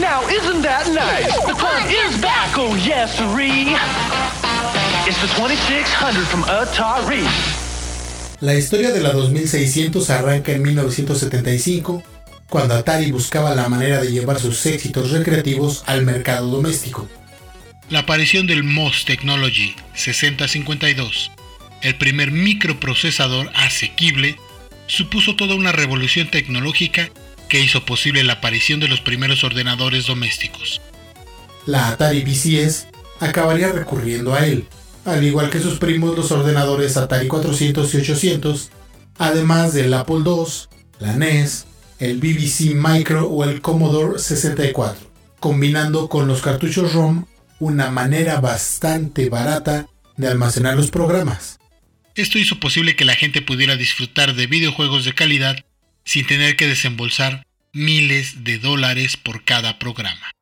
Now, 0.00 0.24
isn't 0.24 0.64
that 0.64 0.88
nice? 0.88 1.28
The 1.44 1.52
fun 1.52 1.84
is 1.84 2.16
back. 2.24 2.56
Oh, 2.56 2.72
yes, 2.80 3.20
siree. 3.20 3.76
It's 5.04 5.20
the 5.20 5.28
2600 5.36 6.24
from 6.32 6.48
Atari. 6.48 7.28
La 8.40 8.54
historia 8.54 8.92
de 8.92 9.00
la 9.00 9.12
2600 9.12 10.10
arranca 10.10 10.52
en 10.52 10.62
1975, 10.62 12.04
cuando 12.48 12.74
Atari 12.74 13.10
buscaba 13.10 13.52
la 13.56 13.68
manera 13.68 14.00
de 14.00 14.12
llevar 14.12 14.38
sus 14.38 14.64
éxitos 14.66 15.10
recreativos 15.10 15.82
al 15.86 16.04
mercado 16.04 16.48
doméstico. 16.48 17.08
La 17.90 18.00
aparición 18.00 18.46
del 18.46 18.62
MOS 18.62 19.06
Technology 19.06 19.74
6052, 19.94 21.32
el 21.82 21.98
primer 21.98 22.30
microprocesador 22.30 23.50
asequible, 23.56 24.36
supuso 24.86 25.34
toda 25.34 25.56
una 25.56 25.72
revolución 25.72 26.30
tecnológica 26.30 27.10
que 27.48 27.58
hizo 27.58 27.84
posible 27.84 28.22
la 28.22 28.34
aparición 28.34 28.78
de 28.78 28.86
los 28.86 29.00
primeros 29.00 29.42
ordenadores 29.42 30.06
domésticos. 30.06 30.80
La 31.66 31.88
Atari 31.88 32.22
VCS 32.22 32.86
acabaría 33.18 33.72
recurriendo 33.72 34.32
a 34.32 34.46
él, 34.46 34.64
al 35.04 35.24
igual 35.24 35.50
que 35.50 35.60
sus 35.60 35.78
primos 35.78 36.16
los 36.16 36.30
ordenadores 36.32 36.96
Atari 36.96 37.28
400 37.28 37.92
y 37.94 37.96
800, 37.98 38.70
además 39.18 39.72
del 39.72 39.94
Apple 39.94 40.22
II, 40.24 40.44
la 41.00 41.14
NES, 41.14 41.66
el 41.98 42.18
BBC 42.18 42.74
Micro 42.74 43.28
o 43.28 43.44
el 43.44 43.60
Commodore 43.60 44.18
64, 44.18 45.10
combinando 45.40 46.08
con 46.08 46.28
los 46.28 46.42
cartuchos 46.42 46.92
ROM 46.92 47.26
una 47.58 47.90
manera 47.90 48.40
bastante 48.40 49.28
barata 49.28 49.86
de 50.16 50.28
almacenar 50.28 50.76
los 50.76 50.90
programas. 50.90 51.58
Esto 52.14 52.38
hizo 52.38 52.58
posible 52.58 52.96
que 52.96 53.04
la 53.04 53.14
gente 53.14 53.42
pudiera 53.42 53.76
disfrutar 53.76 54.34
de 54.34 54.46
videojuegos 54.46 55.04
de 55.04 55.14
calidad 55.14 55.64
sin 56.04 56.26
tener 56.26 56.56
que 56.56 56.66
desembolsar 56.66 57.46
miles 57.72 58.44
de 58.44 58.58
dólares 58.58 59.16
por 59.16 59.44
cada 59.44 59.78
programa. 59.78 60.32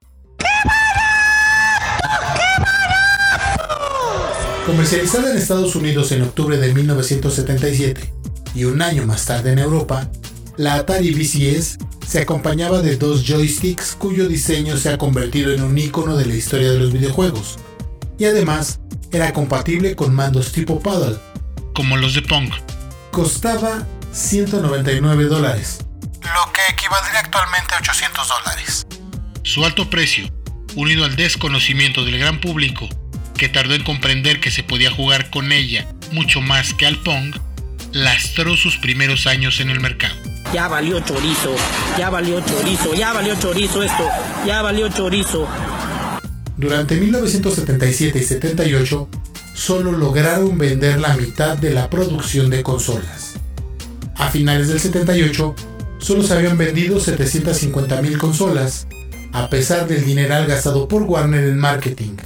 Comercializada 4.66 5.30
en 5.30 5.36
Estados 5.36 5.76
Unidos 5.76 6.10
en 6.10 6.22
octubre 6.22 6.58
de 6.58 6.74
1977 6.74 8.12
y 8.56 8.64
un 8.64 8.82
año 8.82 9.06
más 9.06 9.24
tarde 9.24 9.52
en 9.52 9.60
Europa, 9.60 10.10
la 10.56 10.74
Atari 10.74 11.12
VCS 11.12 11.78
se 12.04 12.20
acompañaba 12.20 12.82
de 12.82 12.96
dos 12.96 13.24
joysticks 13.24 13.94
cuyo 13.94 14.26
diseño 14.26 14.76
se 14.76 14.88
ha 14.88 14.98
convertido 14.98 15.52
en 15.52 15.62
un 15.62 15.78
icono 15.78 16.16
de 16.16 16.26
la 16.26 16.34
historia 16.34 16.72
de 16.72 16.80
los 16.80 16.92
videojuegos, 16.92 17.60
y 18.18 18.24
además 18.24 18.80
era 19.12 19.32
compatible 19.32 19.94
con 19.94 20.12
mandos 20.12 20.50
tipo 20.50 20.80
paddle, 20.80 21.16
como 21.72 21.96
los 21.96 22.14
de 22.14 22.22
Pong. 22.22 22.50
Costaba 23.12 23.86
199 24.10 25.26
dólares, 25.26 25.78
lo 26.00 26.52
que 26.52 26.72
equivaldría 26.72 27.20
actualmente 27.20 27.72
a 27.72 27.78
800 27.78 28.28
dólares. 28.28 28.86
Su 29.44 29.64
alto 29.64 29.88
precio, 29.88 30.28
unido 30.74 31.04
al 31.04 31.14
desconocimiento 31.14 32.04
del 32.04 32.18
gran 32.18 32.40
público 32.40 32.88
que 33.36 33.48
tardó 33.48 33.74
en 33.74 33.84
comprender 33.84 34.40
que 34.40 34.50
se 34.50 34.62
podía 34.62 34.90
jugar 34.90 35.30
con 35.30 35.52
ella 35.52 35.86
mucho 36.12 36.40
más 36.40 36.74
que 36.74 36.86
al 36.86 37.00
Pong, 37.02 37.34
lastró 37.92 38.56
sus 38.56 38.76
primeros 38.78 39.26
años 39.26 39.60
en 39.60 39.70
el 39.70 39.80
mercado. 39.80 40.14
Ya 40.52 40.68
valió 40.68 41.00
chorizo, 41.00 41.54
ya 41.98 42.10
valió 42.10 42.40
chorizo, 42.40 42.94
ya 42.94 43.12
valió 43.12 43.34
chorizo 43.38 43.82
esto, 43.82 44.08
ya 44.46 44.62
valió 44.62 44.88
chorizo. 44.88 45.48
Durante 46.56 46.96
1977 46.96 48.18
y 48.18 48.22
78, 48.22 49.08
solo 49.54 49.92
lograron 49.92 50.56
vender 50.56 51.00
la 51.00 51.16
mitad 51.16 51.58
de 51.58 51.70
la 51.70 51.90
producción 51.90 52.48
de 52.48 52.62
consolas. 52.62 53.34
A 54.14 54.30
finales 54.30 54.68
del 54.68 54.80
78, 54.80 55.54
solo 55.98 56.22
se 56.22 56.32
habían 56.32 56.56
vendido 56.56 56.98
750.000 56.98 58.16
consolas, 58.16 58.86
a 59.32 59.50
pesar 59.50 59.86
del 59.86 60.04
dineral 60.04 60.46
gastado 60.46 60.88
por 60.88 61.02
Warner 61.02 61.44
en 61.44 61.58
marketing 61.58 62.16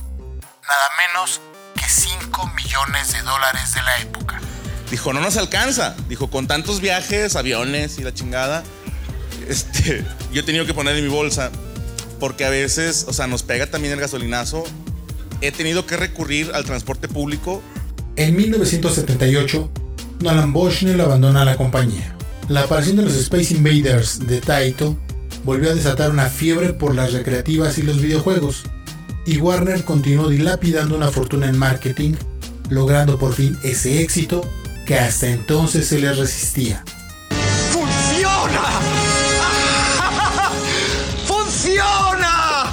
nada 0.71 0.89
menos 1.09 1.41
que 1.75 1.89
5 1.89 2.53
millones 2.55 3.12
de 3.12 3.23
dólares 3.23 3.75
de 3.75 3.83
la 3.83 3.99
época. 3.99 4.41
Dijo, 4.91 5.12
no 5.12 5.21
nos 5.21 5.37
alcanza. 5.37 5.97
Dijo, 6.09 6.31
con 6.31 6.47
tantos 6.47 6.81
viajes, 6.81 7.35
aviones 7.35 7.99
y 7.99 8.03
la 8.03 8.15
chingada, 8.15 8.62
este, 9.49 10.05
yo 10.33 10.41
he 10.41 10.45
tenido 10.45 10.67
que 10.67 10.75
poner 10.75 10.97
en 10.97 11.05
mi 11.05 11.11
bolsa 11.11 11.50
porque 12.21 12.45
a 12.45 12.50
veces, 12.50 13.07
o 13.09 13.12
sea, 13.12 13.27
nos 13.27 13.43
pega 13.43 13.67
también 13.69 13.95
el 13.95 14.00
gasolinazo. 14.00 14.65
He 15.41 15.50
tenido 15.53 15.87
que 15.87 15.97
recurrir 15.97 16.53
al 16.55 16.65
transporte 16.65 17.09
público. 17.09 17.62
En 18.17 18.37
1978, 18.37 19.71
Nolan 20.21 20.53
Bushnell 20.53 21.00
abandona 21.00 21.45
la 21.45 21.57
compañía. 21.57 22.15
La 22.49 22.62
aparición 22.62 22.97
de 22.97 23.05
los 23.05 23.15
Space 23.15 23.55
Invaders 23.55 24.27
de 24.27 24.41
Taito 24.41 24.97
volvió 25.45 25.71
a 25.71 25.75
desatar 25.75 26.11
una 26.11 26.27
fiebre 26.27 26.75
por 26.75 26.95
las 26.95 27.12
recreativas 27.12 27.79
y 27.79 27.83
los 27.83 28.00
videojuegos 28.00 28.65
y 29.27 29.37
Warner 29.39 29.85
continuó 29.85 30.29
dilapidando 30.29 30.97
una 30.97 31.11
fortuna 31.11 31.49
en 31.49 31.59
marketing, 31.59 32.15
logrando 32.69 33.19
por 33.19 33.35
fin 33.35 33.59
ese 33.62 34.03
éxito 34.03 34.49
que 34.87 34.99
hasta 34.99 35.29
entonces 35.29 35.87
se 35.89 35.99
le 35.99 36.12
resistía. 36.12 36.85
¡Funciona! 37.71 38.61
¡Funciona! 41.27 42.73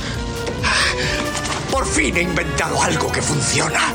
Por 1.72 1.86
fin 1.86 2.18
he 2.18 2.22
inventado 2.22 2.82
algo 2.82 3.12
que 3.12 3.22
funciona. 3.22 3.94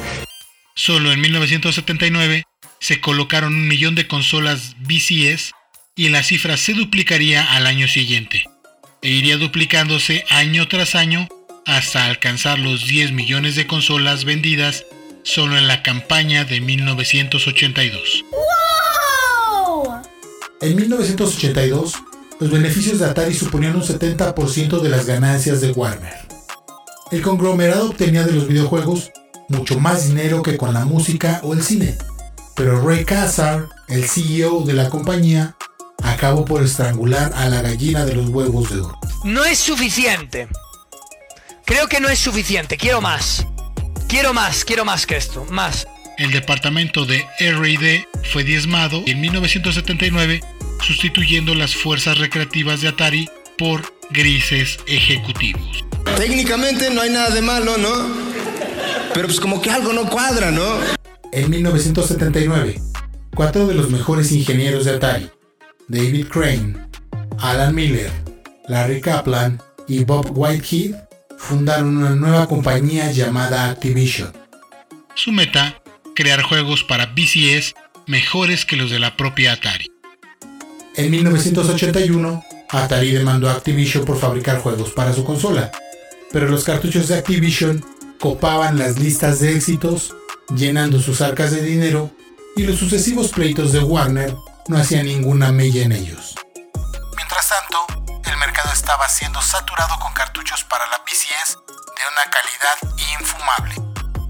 Solo 0.75 1.12
en 1.12 1.21
1979 1.21 2.44
se 2.80 3.00
colocaron 3.00 3.54
un 3.54 3.68
millón 3.68 3.94
de 3.94 4.06
consolas 4.06 4.76
BCS 4.80 5.52
y 5.94 6.09
la 6.09 6.23
cifra 6.23 6.56
se 6.56 6.75
duplicaría 6.75 7.44
al 7.52 7.66
año 7.66 7.87
siguiente, 7.87 8.44
e 9.02 9.09
iría 9.09 9.37
duplicándose 9.37 10.25
año 10.30 10.66
tras 10.68 10.94
año 10.94 11.28
hasta 11.66 12.07
alcanzar 12.07 12.59
los 12.59 12.87
10 12.87 13.12
millones 13.12 13.57
de 13.57 13.66
consolas 13.66 14.25
vendidas 14.25 14.85
solo 15.23 15.57
en 15.57 15.69
la 15.69 15.83
campaña 15.83 16.45
de 16.45 16.61
1982. 16.61 18.25
En 20.61 20.76
1982, 20.76 21.95
los 22.40 22.50
beneficios 22.50 22.99
de 22.99 23.07
Atari 23.07 23.35
suponían 23.35 23.76
un 23.76 23.83
70% 23.83 24.81
de 24.81 24.88
las 24.88 25.07
ganancias 25.07 25.61
de 25.61 25.73
Warner. 25.73 26.14
El 27.11 27.23
conglomerado 27.23 27.90
obtenía 27.90 28.25
de 28.25 28.33
los 28.33 28.49
videojuegos 28.49 29.11
mucho 29.49 29.78
más 29.78 30.09
dinero 30.09 30.42
que 30.42 30.57
con 30.57 30.73
la 30.73 30.85
música 30.85 31.40
o 31.42 31.52
el 31.52 31.62
cine, 31.62 31.97
pero 32.57 32.81
Ray 32.81 33.04
Kassar, 33.04 33.69
el 33.88 34.09
CEO 34.09 34.62
de 34.62 34.73
la 34.73 34.88
compañía, 34.88 35.57
acabó 36.02 36.45
por 36.45 36.62
estrangular 36.62 37.33
a 37.35 37.49
la 37.49 37.62
gallina 37.62 38.04
de 38.04 38.14
los 38.14 38.28
huevos 38.28 38.71
de 38.71 38.81
oro. 38.81 38.99
No 39.25 39.45
es 39.45 39.59
suficiente. 39.59 40.49
Creo 41.64 41.88
que 41.88 42.00
no 42.00 42.09
es 42.09 42.19
suficiente, 42.19 42.76
quiero 42.76 43.00
más. 43.00 43.47
Quiero 44.09 44.35
más, 44.35 44.64
quiero 44.64 44.85
más 44.85 45.07
que 45.07 45.16
esto, 45.16 45.45
más. 45.47 45.87
El 46.19 46.31
departamento 46.31 47.07
de 47.07 47.26
R&D 47.38 48.07
fue 48.33 48.45
diezmado 48.45 49.02
en 49.07 49.21
1979, 49.21 50.40
sustituyendo 50.81 51.54
las 51.54 51.75
fuerzas 51.75 52.19
recreativas 52.19 52.81
de 52.81 52.88
Atari 52.88 53.28
por 53.57 53.95
grises 54.11 54.78
ejecutivos. 54.87 55.85
Técnicamente 56.16 56.90
no 56.90 57.00
hay 57.00 57.11
nada 57.11 57.31
de 57.31 57.42
malo, 57.42 57.78
¿no? 57.78 58.33
pero 59.14 59.26
pues 59.28 59.40
como 59.40 59.61
que 59.61 59.71
algo 59.71 59.92
no 59.92 60.09
cuadra, 60.09 60.50
¿no? 60.50 60.78
En 61.33 61.50
1979, 61.50 62.81
cuatro 63.35 63.66
de 63.66 63.75
los 63.75 63.90
mejores 63.90 64.33
ingenieros 64.33 64.85
de 64.85 64.92
Atari, 64.92 65.31
David 65.88 66.26
Crane, 66.28 66.76
Alan 67.38 67.75
Miller, 67.75 68.11
Larry 68.69 69.00
Kaplan 69.00 69.61
y 69.88 70.04
Bob 70.04 70.33
Whitehead, 70.37 70.97
fundaron 71.42 71.96
una 71.96 72.11
nueva 72.11 72.46
compañía 72.46 73.11
llamada 73.11 73.68
Activision. 73.68 74.32
Su 75.14 75.32
meta, 75.32 75.82
crear 76.14 76.40
juegos 76.42 76.84
para 76.84 77.06
BCS 77.06 77.75
mejores 78.06 78.64
que 78.64 78.76
los 78.76 78.90
de 78.90 79.00
la 79.00 79.16
propia 79.16 79.52
Atari. 79.52 79.90
En 80.94 81.11
1981, 81.11 82.44
Atari 82.70 83.11
demandó 83.11 83.50
a 83.50 83.54
Activision 83.54 84.04
por 84.04 84.18
fabricar 84.18 84.61
juegos 84.61 84.90
para 84.92 85.12
su 85.12 85.25
consola, 85.25 85.72
pero 86.30 86.49
los 86.49 86.64
cartuchos 86.64 87.08
de 87.08 87.18
Activision 87.18 87.84
copaban 88.20 88.78
las 88.78 88.99
listas 88.99 89.40
de 89.40 89.54
éxitos, 89.56 90.14
llenando 90.54 91.00
sus 91.00 91.20
arcas 91.20 91.50
de 91.50 91.62
dinero, 91.62 92.11
y 92.56 92.62
los 92.62 92.78
sucesivos 92.78 93.30
pleitos 93.30 93.72
de 93.72 93.80
Warner 93.80 94.34
no 94.68 94.76
hacían 94.76 95.06
ninguna 95.06 95.50
mella 95.50 95.82
en 95.82 95.92
ellos. 95.92 96.37
Mientras 97.16 97.49
tanto, 97.49 98.01
el 98.32 98.38
mercado 98.38 98.72
estaba 98.72 99.08
siendo 99.08 99.42
saturado 99.42 99.98
con 100.00 100.12
cartuchos 100.14 100.64
para 100.64 100.86
la 100.86 100.98
BCS 101.04 101.58
de 101.58 102.02
una 102.10 102.24
calidad 102.30 102.96
infumable. 103.20 103.74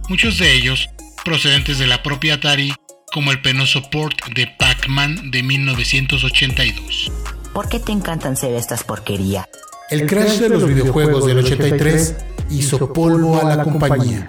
Muchos 0.09 0.39
de 0.39 0.53
ellos 0.53 0.89
procedentes 1.25 1.79
de 1.79 1.87
la 1.87 2.03
propia 2.03 2.35
Atari, 2.35 2.75
como 3.13 3.31
el 3.31 3.41
penoso 3.41 3.89
port 3.91 4.17
de 4.35 4.49
Pac-Man 4.59 5.31
de 5.31 5.43
1982. 5.45 7.13
¿Por 7.53 7.69
qué 7.69 7.79
te 7.79 7.93
encantan 7.93 8.37
ser 8.37 8.55
estas 8.55 8.83
porquerías? 8.83 9.47
El 9.91 10.07
crash 10.07 10.39
de 10.39 10.49
los 10.49 10.67
videojuegos 10.67 11.27
del 11.27 11.39
83 11.39 12.17
hizo 12.51 12.93
polvo 12.93 13.41
a 13.41 13.45
la 13.45 13.63
compañía. 13.63 14.27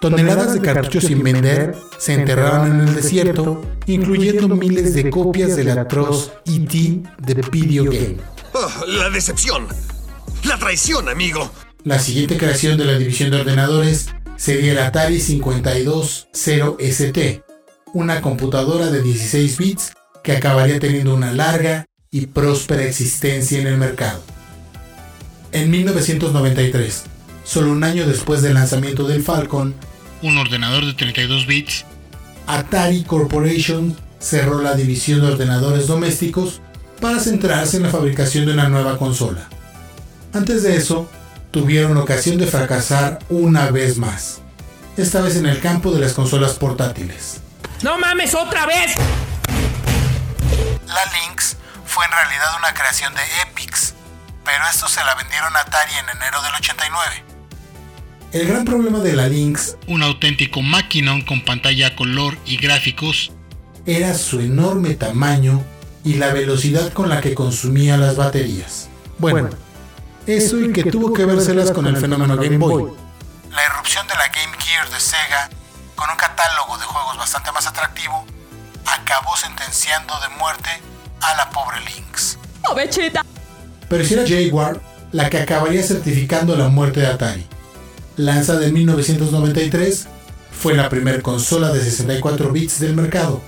Toneladas 0.00 0.54
de 0.54 0.60
cartuchos 0.60 1.04
sin 1.04 1.22
vender 1.22 1.74
se 1.98 2.14
enterraron 2.14 2.70
en 2.70 2.88
el 2.88 2.94
desierto, 2.94 3.62
incluyendo 3.86 4.48
miles 4.48 4.94
de 4.94 5.08
copias 5.10 5.56
del 5.56 5.78
atroz 5.78 6.32
E.T. 6.44 7.02
de 7.18 7.34
Video 7.50 7.84
Game. 7.84 8.39
La 8.86 9.10
decepción. 9.10 9.66
La 10.44 10.56
traición, 10.58 11.08
amigo. 11.08 11.50
La 11.84 11.98
siguiente 11.98 12.36
creación 12.36 12.78
de 12.78 12.84
la 12.84 12.98
división 12.98 13.30
de 13.30 13.40
ordenadores 13.40 14.10
sería 14.36 14.72
el 14.72 14.78
Atari 14.78 15.18
520ST, 15.18 17.42
una 17.92 18.20
computadora 18.20 18.90
de 18.90 19.02
16 19.02 19.58
bits 19.58 19.92
que 20.22 20.32
acabaría 20.32 20.78
teniendo 20.80 21.14
una 21.14 21.32
larga 21.32 21.86
y 22.10 22.26
próspera 22.26 22.84
existencia 22.84 23.60
en 23.60 23.66
el 23.66 23.76
mercado. 23.76 24.22
En 25.52 25.70
1993, 25.70 27.04
solo 27.44 27.72
un 27.72 27.84
año 27.84 28.06
después 28.06 28.40
del 28.42 28.54
lanzamiento 28.54 29.06
del 29.06 29.22
Falcon, 29.22 29.74
un 30.22 30.38
ordenador 30.38 30.84
de 30.84 30.94
32 30.94 31.46
bits, 31.46 31.84
Atari 32.46 33.04
Corporation 33.04 33.96
cerró 34.18 34.60
la 34.60 34.74
división 34.74 35.20
de 35.20 35.28
ordenadores 35.28 35.86
domésticos 35.86 36.60
para 37.00 37.18
centrarse 37.18 37.78
en 37.78 37.84
la 37.84 37.90
fabricación 37.90 38.46
de 38.46 38.52
una 38.52 38.68
nueva 38.68 38.98
consola. 38.98 39.48
Antes 40.32 40.62
de 40.62 40.76
eso, 40.76 41.10
tuvieron 41.50 41.96
ocasión 41.96 42.38
de 42.38 42.46
fracasar 42.46 43.18
una 43.28 43.70
vez 43.70 43.96
más, 43.96 44.40
esta 44.96 45.20
vez 45.20 45.36
en 45.36 45.46
el 45.46 45.60
campo 45.60 45.92
de 45.92 46.00
las 46.00 46.12
consolas 46.12 46.52
portátiles. 46.52 47.40
¡No 47.82 47.98
mames 47.98 48.34
otra 48.34 48.66
vez! 48.66 48.94
La 50.86 51.04
Lynx 51.12 51.56
fue 51.86 52.04
en 52.04 52.12
realidad 52.12 52.48
una 52.58 52.74
creación 52.74 53.12
de 53.14 53.22
Epix, 53.42 53.94
pero 54.44 54.64
esto 54.70 54.88
se 54.88 55.02
la 55.02 55.14
vendieron 55.14 55.54
a 55.56 55.60
Atari 55.60 55.92
en 55.94 56.16
enero 56.16 56.42
del 56.42 56.54
89. 56.54 57.24
El 58.32 58.46
gran 58.46 58.64
problema 58.64 59.00
de 59.00 59.14
la 59.14 59.26
Lynx, 59.26 59.76
un 59.88 60.02
auténtico 60.02 60.62
maquinón 60.62 61.22
con 61.22 61.44
pantalla 61.44 61.88
a 61.88 61.96
color 61.96 62.36
y 62.44 62.58
gráficos, 62.58 63.32
era 63.86 64.14
su 64.14 64.40
enorme 64.40 64.94
tamaño 64.94 65.64
y 66.04 66.14
la 66.14 66.32
velocidad 66.32 66.92
con 66.92 67.08
la 67.08 67.20
que 67.20 67.34
consumía 67.34 67.96
las 67.96 68.16
baterías. 68.16 68.88
Bueno, 69.18 69.50
eso 70.26 70.58
y 70.58 70.72
que 70.72 70.84
tuvo 70.84 71.12
que 71.12 71.24
vérselas 71.24 71.72
con 71.72 71.86
el 71.86 71.96
fenómeno 71.96 72.36
Game 72.36 72.58
Boy. 72.58 72.92
La 73.50 73.66
irrupción 73.66 74.06
de 74.06 74.14
la 74.14 74.28
Game 74.28 74.56
Gear 74.58 74.88
de 74.90 75.00
Sega, 75.00 75.50
con 75.96 76.08
un 76.10 76.16
catálogo 76.16 76.78
de 76.78 76.84
juegos 76.84 77.18
bastante 77.18 77.52
más 77.52 77.66
atractivo, 77.66 78.24
acabó 78.86 79.36
sentenciando 79.36 80.14
de 80.20 80.28
muerte 80.38 80.70
a 81.20 81.34
la 81.36 81.50
pobre 81.50 81.78
Lynx. 81.80 82.38
¡Ovechita! 82.68 83.24
Pero 83.88 84.04
si 84.04 84.14
era 84.14 84.24
Jaguar 84.26 84.80
la 85.12 85.28
que 85.28 85.38
acabaría 85.38 85.82
certificando 85.82 86.56
la 86.56 86.68
muerte 86.68 87.00
de 87.00 87.08
Atari. 87.08 87.46
Lanzada 88.16 88.64
en 88.66 88.74
1993, 88.74 90.06
fue 90.52 90.74
la 90.74 90.88
primera 90.88 91.20
consola 91.20 91.70
de 91.70 91.82
64 91.82 92.52
bits 92.52 92.80
del 92.80 92.94
mercado. 92.94 93.42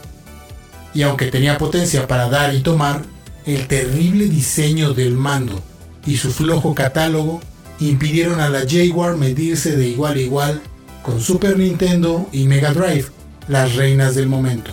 Y 0.94 1.02
aunque 1.02 1.26
tenía 1.26 1.58
potencia 1.58 2.06
para 2.06 2.28
dar 2.28 2.54
y 2.54 2.60
tomar, 2.60 3.02
el 3.46 3.66
terrible 3.66 4.26
diseño 4.26 4.94
del 4.94 5.14
mando 5.14 5.62
y 6.06 6.16
su 6.16 6.32
flojo 6.32 6.74
catálogo 6.74 7.40
impidieron 7.80 8.40
a 8.40 8.48
la 8.48 8.64
Jaguar 8.68 9.16
medirse 9.16 9.76
de 9.76 9.88
igual 9.88 10.16
a 10.16 10.20
igual 10.20 10.62
con 11.02 11.20
Super 11.20 11.58
Nintendo 11.58 12.28
y 12.32 12.44
Mega 12.44 12.72
Drive, 12.72 13.06
las 13.48 13.74
reinas 13.74 14.14
del 14.14 14.28
momento. 14.28 14.72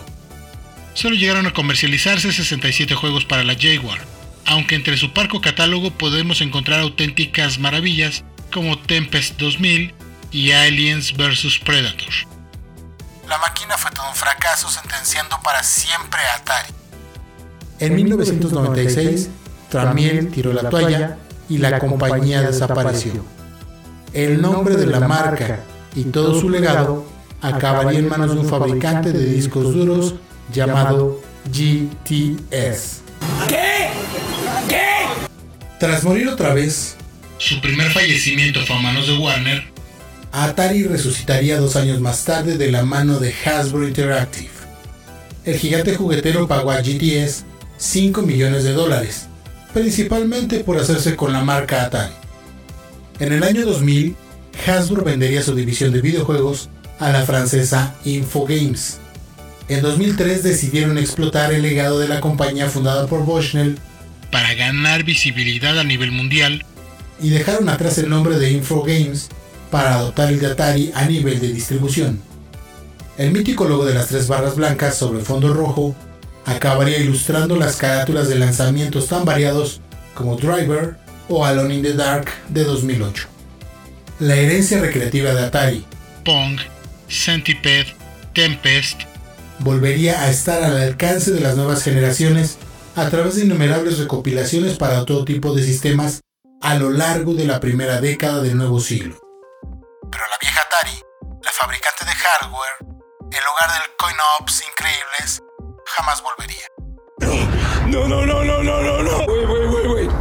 Solo 0.94 1.16
llegaron 1.16 1.48
a 1.48 1.54
comercializarse 1.54 2.32
67 2.32 2.94
juegos 2.94 3.26
para 3.26 3.44
la 3.44 3.56
Jaguar, 3.60 4.00
aunque 4.46 4.76
entre 4.76 4.98
su 4.98 5.14
parco 5.14 5.42
catálogo 5.42 5.92
podemos 5.92 6.42
encontrar 6.42 6.82
auténticas 6.82 7.60
maravillas 7.60 8.24
como 8.52 8.78
Tempest 8.78 9.38
2000 9.40 9.94
y 10.32 10.52
Aliens 10.52 11.16
vs 11.16 11.60
Predator. 11.60 12.29
La 13.30 13.38
máquina 13.38 13.78
fue 13.78 13.92
todo 13.92 14.10
un 14.10 14.16
fracaso 14.16 14.70
sentenciando 14.70 15.38
para 15.44 15.62
siempre 15.62 16.20
a 16.20 16.38
Atari. 16.38 16.74
En 17.78 17.94
1996, 17.94 19.30
Tramiel 19.70 20.32
tiró 20.32 20.52
la 20.52 20.68
toalla 20.68 21.18
y 21.48 21.60
la 21.60 21.78
compañía 21.78 22.42
desapareció. 22.42 23.24
El 24.14 24.42
nombre 24.42 24.76
de 24.78 24.88
la 24.88 25.02
marca 25.02 25.60
y 25.94 26.06
todo 26.06 26.40
su 26.40 26.50
legado 26.50 27.06
acabaría 27.40 28.00
en 28.00 28.10
manos 28.10 28.34
de 28.34 28.40
un 28.40 28.50
fabricante 28.50 29.12
de 29.12 29.24
discos 29.26 29.76
duros 29.76 30.16
llamado 30.52 31.22
GTS. 31.52 33.02
¿Qué? 33.48 33.90
¿Qué? 34.68 35.06
Tras 35.80 36.04
morir 36.04 36.30
otra 36.30 36.56
vez, 36.56 36.96
su 37.38 37.62
primer 37.62 37.92
fallecimiento 37.92 38.60
fue 38.66 38.76
a 38.76 38.80
manos 38.80 39.06
de 39.06 39.18
Warner, 39.20 39.72
Atari 40.32 40.84
resucitaría 40.84 41.60
dos 41.60 41.76
años 41.76 42.00
más 42.00 42.24
tarde 42.24 42.58
de 42.58 42.72
la 42.72 42.84
mano 42.84 43.20
de 43.20 43.34
Hasbro 43.34 43.88
Interactive. 43.88 44.52
El 45.44 45.58
gigante 45.58 45.96
juguetero 45.96 46.48
pagó 46.48 46.72
a 46.72 46.82
GTS 46.82 47.46
5 47.78 48.22
millones 48.22 48.64
de 48.64 48.74
dólares, 48.74 49.28
principalmente 49.74 50.60
por 50.60 50.78
hacerse 50.78 51.16
con 51.16 51.34
la 51.34 51.44
marca 51.44 51.84
Atari. 51.84 52.14
En 53.20 53.34
el 53.34 53.44
año 53.44 53.66
2000, 53.66 54.16
Hasbro 54.68 55.04
vendería 55.04 55.42
su 55.42 55.56
división 55.56 55.92
de 55.92 56.02
videojuegos 56.02 56.70
a 57.00 57.10
la 57.10 57.24
francesa 57.24 57.96
Infogames. 58.06 59.00
En 59.68 59.82
2003 59.82 60.44
decidieron 60.44 60.98
explotar 60.98 61.54
el 61.54 61.64
legado 61.64 62.00
de 62.00 62.08
la 62.08 62.22
compañía 62.22 62.70
fundada 62.70 63.08
por 63.08 63.24
Bushnell 63.24 63.80
para 64.32 64.54
ganar 64.54 65.04
visibilidad 65.04 65.80
a 65.80 65.84
nivel 65.84 66.12
mundial 66.12 66.66
y 67.22 67.30
dejaron 67.30 67.68
atrás 67.70 67.98
el 67.98 68.10
nombre 68.10 68.38
de 68.38 68.52
Infogames 68.52 69.30
para 69.72 69.96
adoptar 69.96 70.30
el 70.30 70.40
de 70.40 70.48
Atari 70.48 70.92
a 70.94 71.06
nivel 71.06 71.40
de 71.40 71.54
distribución. 71.54 72.22
El 73.18 73.32
mítico 73.32 73.66
logo 73.66 73.86
de 73.86 73.94
las 73.94 74.08
tres 74.08 74.28
barras 74.28 74.56
blancas 74.56 74.98
sobre 74.98 75.24
fondo 75.24 75.54
rojo 75.54 75.96
acabaría 76.46 77.00
ilustrando 77.00 77.56
las 77.56 77.76
carátulas 77.76 78.30
de 78.30 78.36
lanzamientos 78.36 79.08
tan 79.08 79.26
variados 79.26 79.82
como 80.14 80.36
Driver 80.36 80.98
o 81.28 81.46
Alone 81.46 81.76
in 81.76 81.82
the 81.82 81.94
Dark 81.94 82.28
de 82.50 82.64
2008. 82.64 83.28
La 84.20 84.36
herencia 84.36 84.80
recreativa 84.80 85.34
de 85.34 85.46
Atari, 85.46 85.86
Pong, 86.26 86.60
Centipede, 87.08 87.94
Tempest, 88.34 89.02
volvería 89.60 90.22
a 90.24 90.30
estar 90.30 90.64
al 90.64 90.78
alcance 90.78 91.32
de 91.32 91.40
las 91.40 91.56
nuevas 91.56 91.84
generaciones 91.84 92.58
a 92.96 93.10
través 93.10 93.36
de 93.36 93.46
innumerables 93.46 93.98
recopilaciones 93.98 94.78
para 94.78 95.06
todo 95.06 95.26
tipo 95.26 95.54
de 95.54 95.64
sistemas 95.64 96.22
a 96.62 96.76
lo 96.76 96.90
largo 96.90 97.34
de 97.34 97.46
la 97.46 97.60
primera 97.60 98.02
década 98.02 98.42
del 98.42 98.58
nuevo 98.58 98.80
siglo. 98.80 99.29
La 101.44 101.52
fabricante 101.52 102.06
de 102.06 102.12
hardware, 102.12 102.76
el 103.32 103.44
hogar 103.48 103.72
del 103.72 103.96
coin-ops 103.98 104.64
increíbles, 104.68 105.42
jamás 105.86 106.22
volvería. 106.22 106.66
No, 107.88 108.08
no, 108.08 108.26
no, 108.26 108.44
no, 108.44 108.64
no, 108.64 108.82
no, 108.82 109.04
no. 109.04 109.18
Wait, 109.20 109.48
wait, 109.48 109.70
wait, 109.70 109.88
wait. 109.88 110.12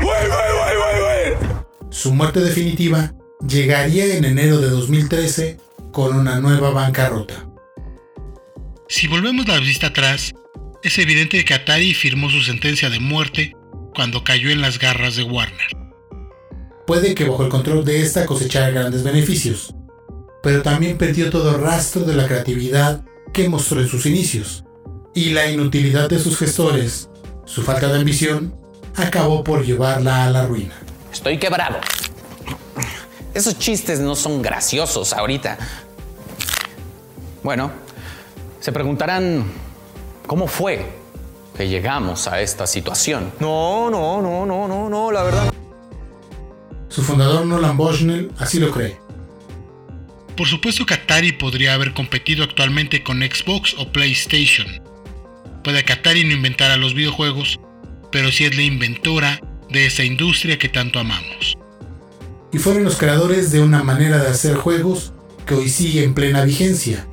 Wait, 0.00 0.28
wait, 0.30 0.52
wait, 0.60 0.78
wait, 0.78 1.40
wait. 1.40 1.92
Su 1.92 2.12
muerte 2.14 2.40
definitiva 2.40 3.12
llegaría 3.46 4.16
en 4.16 4.24
enero 4.24 4.58
de 4.58 4.70
2013 4.70 5.58
con 5.92 6.16
una 6.16 6.40
nueva 6.40 6.70
bancarrota. 6.70 7.46
Si 8.88 9.08
volvemos 9.08 9.48
la 9.48 9.58
vista 9.58 9.88
atrás, 9.88 10.32
es 10.82 10.98
evidente 10.98 11.44
que 11.44 11.54
Atari 11.54 11.92
firmó 11.94 12.30
su 12.30 12.42
sentencia 12.42 12.88
de 12.88 13.00
muerte 13.00 13.52
cuando 13.94 14.22
cayó 14.22 14.50
en 14.50 14.60
las 14.60 14.78
garras 14.78 15.16
de 15.16 15.24
Warner. 15.24 15.68
Puede 16.86 17.14
que 17.14 17.24
bajo 17.24 17.42
el 17.42 17.48
control 17.48 17.84
de 17.84 18.00
esta 18.00 18.26
cosechara 18.26 18.70
grandes 18.70 19.02
beneficios, 19.02 19.74
pero 20.46 20.62
también 20.62 20.96
perdió 20.96 21.28
todo 21.28 21.58
rastro 21.58 22.04
de 22.04 22.14
la 22.14 22.28
creatividad 22.28 23.02
que 23.32 23.48
mostró 23.48 23.80
en 23.80 23.88
sus 23.88 24.06
inicios. 24.06 24.62
Y 25.12 25.30
la 25.30 25.50
inutilidad 25.50 26.08
de 26.08 26.20
sus 26.20 26.38
gestores, 26.38 27.10
su 27.44 27.64
falta 27.64 27.88
de 27.88 27.98
ambición, 27.98 28.54
acabó 28.94 29.42
por 29.42 29.64
llevarla 29.64 30.24
a 30.24 30.30
la 30.30 30.46
ruina. 30.46 30.72
Estoy 31.12 31.40
quebrado. 31.40 31.78
Esos 33.34 33.58
chistes 33.58 33.98
no 33.98 34.14
son 34.14 34.40
graciosos 34.40 35.12
ahorita. 35.14 35.58
Bueno, 37.42 37.72
se 38.60 38.70
preguntarán, 38.70 39.46
¿cómo 40.28 40.46
fue 40.46 40.86
que 41.56 41.68
llegamos 41.68 42.28
a 42.28 42.40
esta 42.40 42.68
situación? 42.68 43.32
No, 43.40 43.90
no, 43.90 44.22
no, 44.22 44.46
no, 44.46 44.68
no, 44.68 44.88
no, 44.88 45.10
la 45.10 45.24
verdad. 45.24 45.52
Su 46.88 47.02
fundador 47.02 47.44
Nolan 47.46 47.76
Bushnell 47.76 48.30
así 48.38 48.60
lo 48.60 48.70
cree. 48.70 49.05
Por 50.36 50.46
supuesto 50.46 50.84
que 50.84 50.94
Atari 50.94 51.32
podría 51.32 51.72
haber 51.72 51.94
competido 51.94 52.44
actualmente 52.44 53.02
con 53.02 53.20
Xbox 53.20 53.74
o 53.78 53.90
PlayStation. 53.90 54.66
Puede 55.64 55.82
que 55.84 55.94
Atari 55.94 56.24
no 56.24 56.34
inventara 56.34 56.76
los 56.76 56.92
videojuegos, 56.92 57.58
pero 58.12 58.30
sí 58.30 58.44
es 58.44 58.54
la 58.54 58.62
inventora 58.62 59.40
de 59.70 59.86
esa 59.86 60.04
industria 60.04 60.58
que 60.58 60.68
tanto 60.68 60.98
amamos. 60.98 61.56
Y 62.52 62.58
fueron 62.58 62.84
los 62.84 62.96
creadores 62.96 63.50
de 63.50 63.60
una 63.60 63.82
manera 63.82 64.18
de 64.18 64.28
hacer 64.28 64.56
juegos 64.56 65.12
que 65.46 65.54
hoy 65.54 65.70
sigue 65.70 66.04
en 66.04 66.14
plena 66.14 66.44
vigencia. 66.44 67.06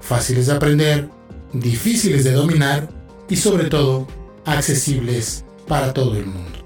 Fáciles 0.00 0.46
de 0.46 0.52
aprender, 0.52 1.08
difíciles 1.52 2.22
de 2.22 2.32
dominar 2.32 2.88
y 3.28 3.36
sobre 3.36 3.64
todo 3.64 4.06
accesibles 4.44 5.44
para 5.66 5.92
todo 5.92 6.16
el 6.16 6.26
mundo. 6.26 6.59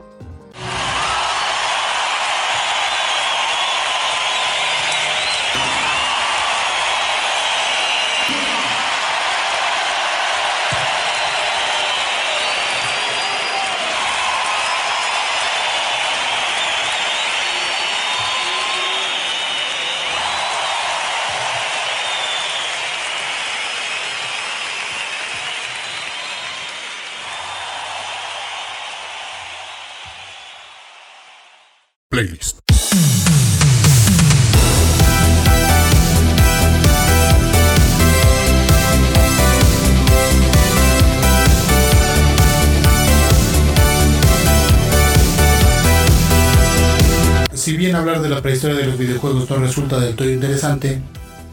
Bien 47.85 47.97
hablar 47.97 48.23
de 48.23 48.31
la 48.31 48.41
prehistoria 48.41 48.79
de 48.79 48.87
los 48.87 48.97
videojuegos 48.97 49.51
no 49.51 49.57
resulta 49.57 50.01
del 50.01 50.15
todo 50.15 50.31
interesante, 50.31 51.03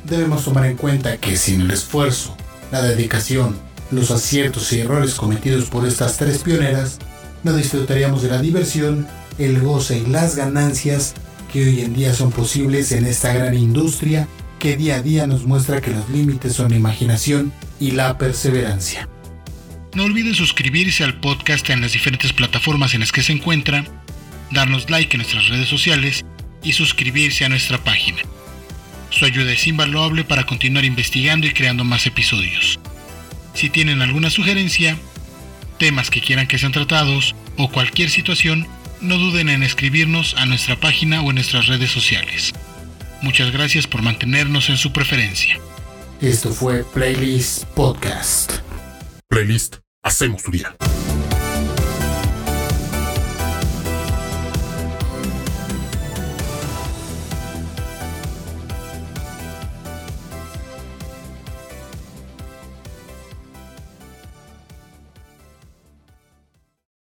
debemos 0.05 0.45
tomar 0.45 0.65
en 0.65 0.77
cuenta 0.77 1.17
que 1.17 1.35
sin 1.35 1.59
el 1.59 1.71
esfuerzo, 1.71 2.37
la 2.71 2.81
dedicación, 2.81 3.57
los 3.91 4.11
aciertos 4.11 4.71
y 4.71 4.79
errores 4.79 5.15
cometidos 5.15 5.65
por 5.65 5.85
estas 5.85 6.15
tres 6.15 6.37
pioneras, 6.37 6.99
no 7.43 7.53
disfrutaríamos 7.53 8.21
de 8.21 8.29
la 8.29 8.41
diversión, 8.41 9.07
el 9.39 9.59
goce 9.59 9.97
y 9.97 10.05
las 10.05 10.37
ganancias 10.37 11.15
que 11.51 11.65
hoy 11.65 11.81
en 11.81 11.93
día 11.93 12.13
son 12.13 12.31
posibles 12.31 12.93
en 12.93 13.07
esta 13.07 13.33
gran 13.33 13.57
industria 13.57 14.29
que 14.57 14.77
día 14.77 14.95
a 14.95 15.01
día 15.01 15.27
nos 15.27 15.43
muestra 15.43 15.81
que 15.81 15.91
los 15.91 16.07
límites 16.09 16.53
son 16.53 16.69
la 16.69 16.77
imaginación 16.77 17.51
y 17.77 17.91
la 17.91 18.17
perseverancia. 18.17 19.09
No 19.93 20.05
olviden 20.05 20.33
suscribirse 20.33 21.03
al 21.03 21.19
podcast 21.19 21.69
en 21.71 21.81
las 21.81 21.91
diferentes 21.91 22.31
plataformas 22.31 22.93
en 22.93 23.01
las 23.01 23.11
que 23.11 23.21
se 23.21 23.33
encuentra, 23.33 23.83
darnos 24.51 24.89
like 24.89 25.15
en 25.15 25.19
nuestras 25.19 25.47
redes 25.49 25.69
sociales 25.69 26.25
y 26.63 26.73
suscribirse 26.73 27.45
a 27.45 27.49
nuestra 27.49 27.83
página. 27.83 28.21
Su 29.09 29.25
ayuda 29.25 29.51
es 29.51 29.67
invaluable 29.67 30.23
para 30.23 30.45
continuar 30.45 30.85
investigando 30.85 31.47
y 31.47 31.51
creando 31.51 31.83
más 31.83 32.05
episodios. 32.05 32.79
Si 33.53 33.69
tienen 33.69 34.01
alguna 34.01 34.29
sugerencia, 34.29 34.97
temas 35.77 36.09
que 36.09 36.21
quieran 36.21 36.47
que 36.47 36.57
sean 36.57 36.71
tratados 36.71 37.35
o 37.57 37.69
cualquier 37.69 38.09
situación, 38.09 38.67
no 39.01 39.17
duden 39.17 39.49
en 39.49 39.63
escribirnos 39.63 40.35
a 40.37 40.45
nuestra 40.45 40.79
página 40.79 41.21
o 41.21 41.29
en 41.29 41.35
nuestras 41.35 41.67
redes 41.67 41.91
sociales. 41.91 42.53
Muchas 43.21 43.51
gracias 43.51 43.87
por 43.87 44.01
mantenernos 44.01 44.69
en 44.69 44.77
su 44.77 44.93
preferencia. 44.93 45.59
Esto 46.21 46.51
fue 46.51 46.83
Playlist 46.93 47.65
Podcast. 47.65 48.59
Playlist. 49.27 49.77
Hacemos 50.03 50.43
tu 50.43 50.51
día. 50.51 50.75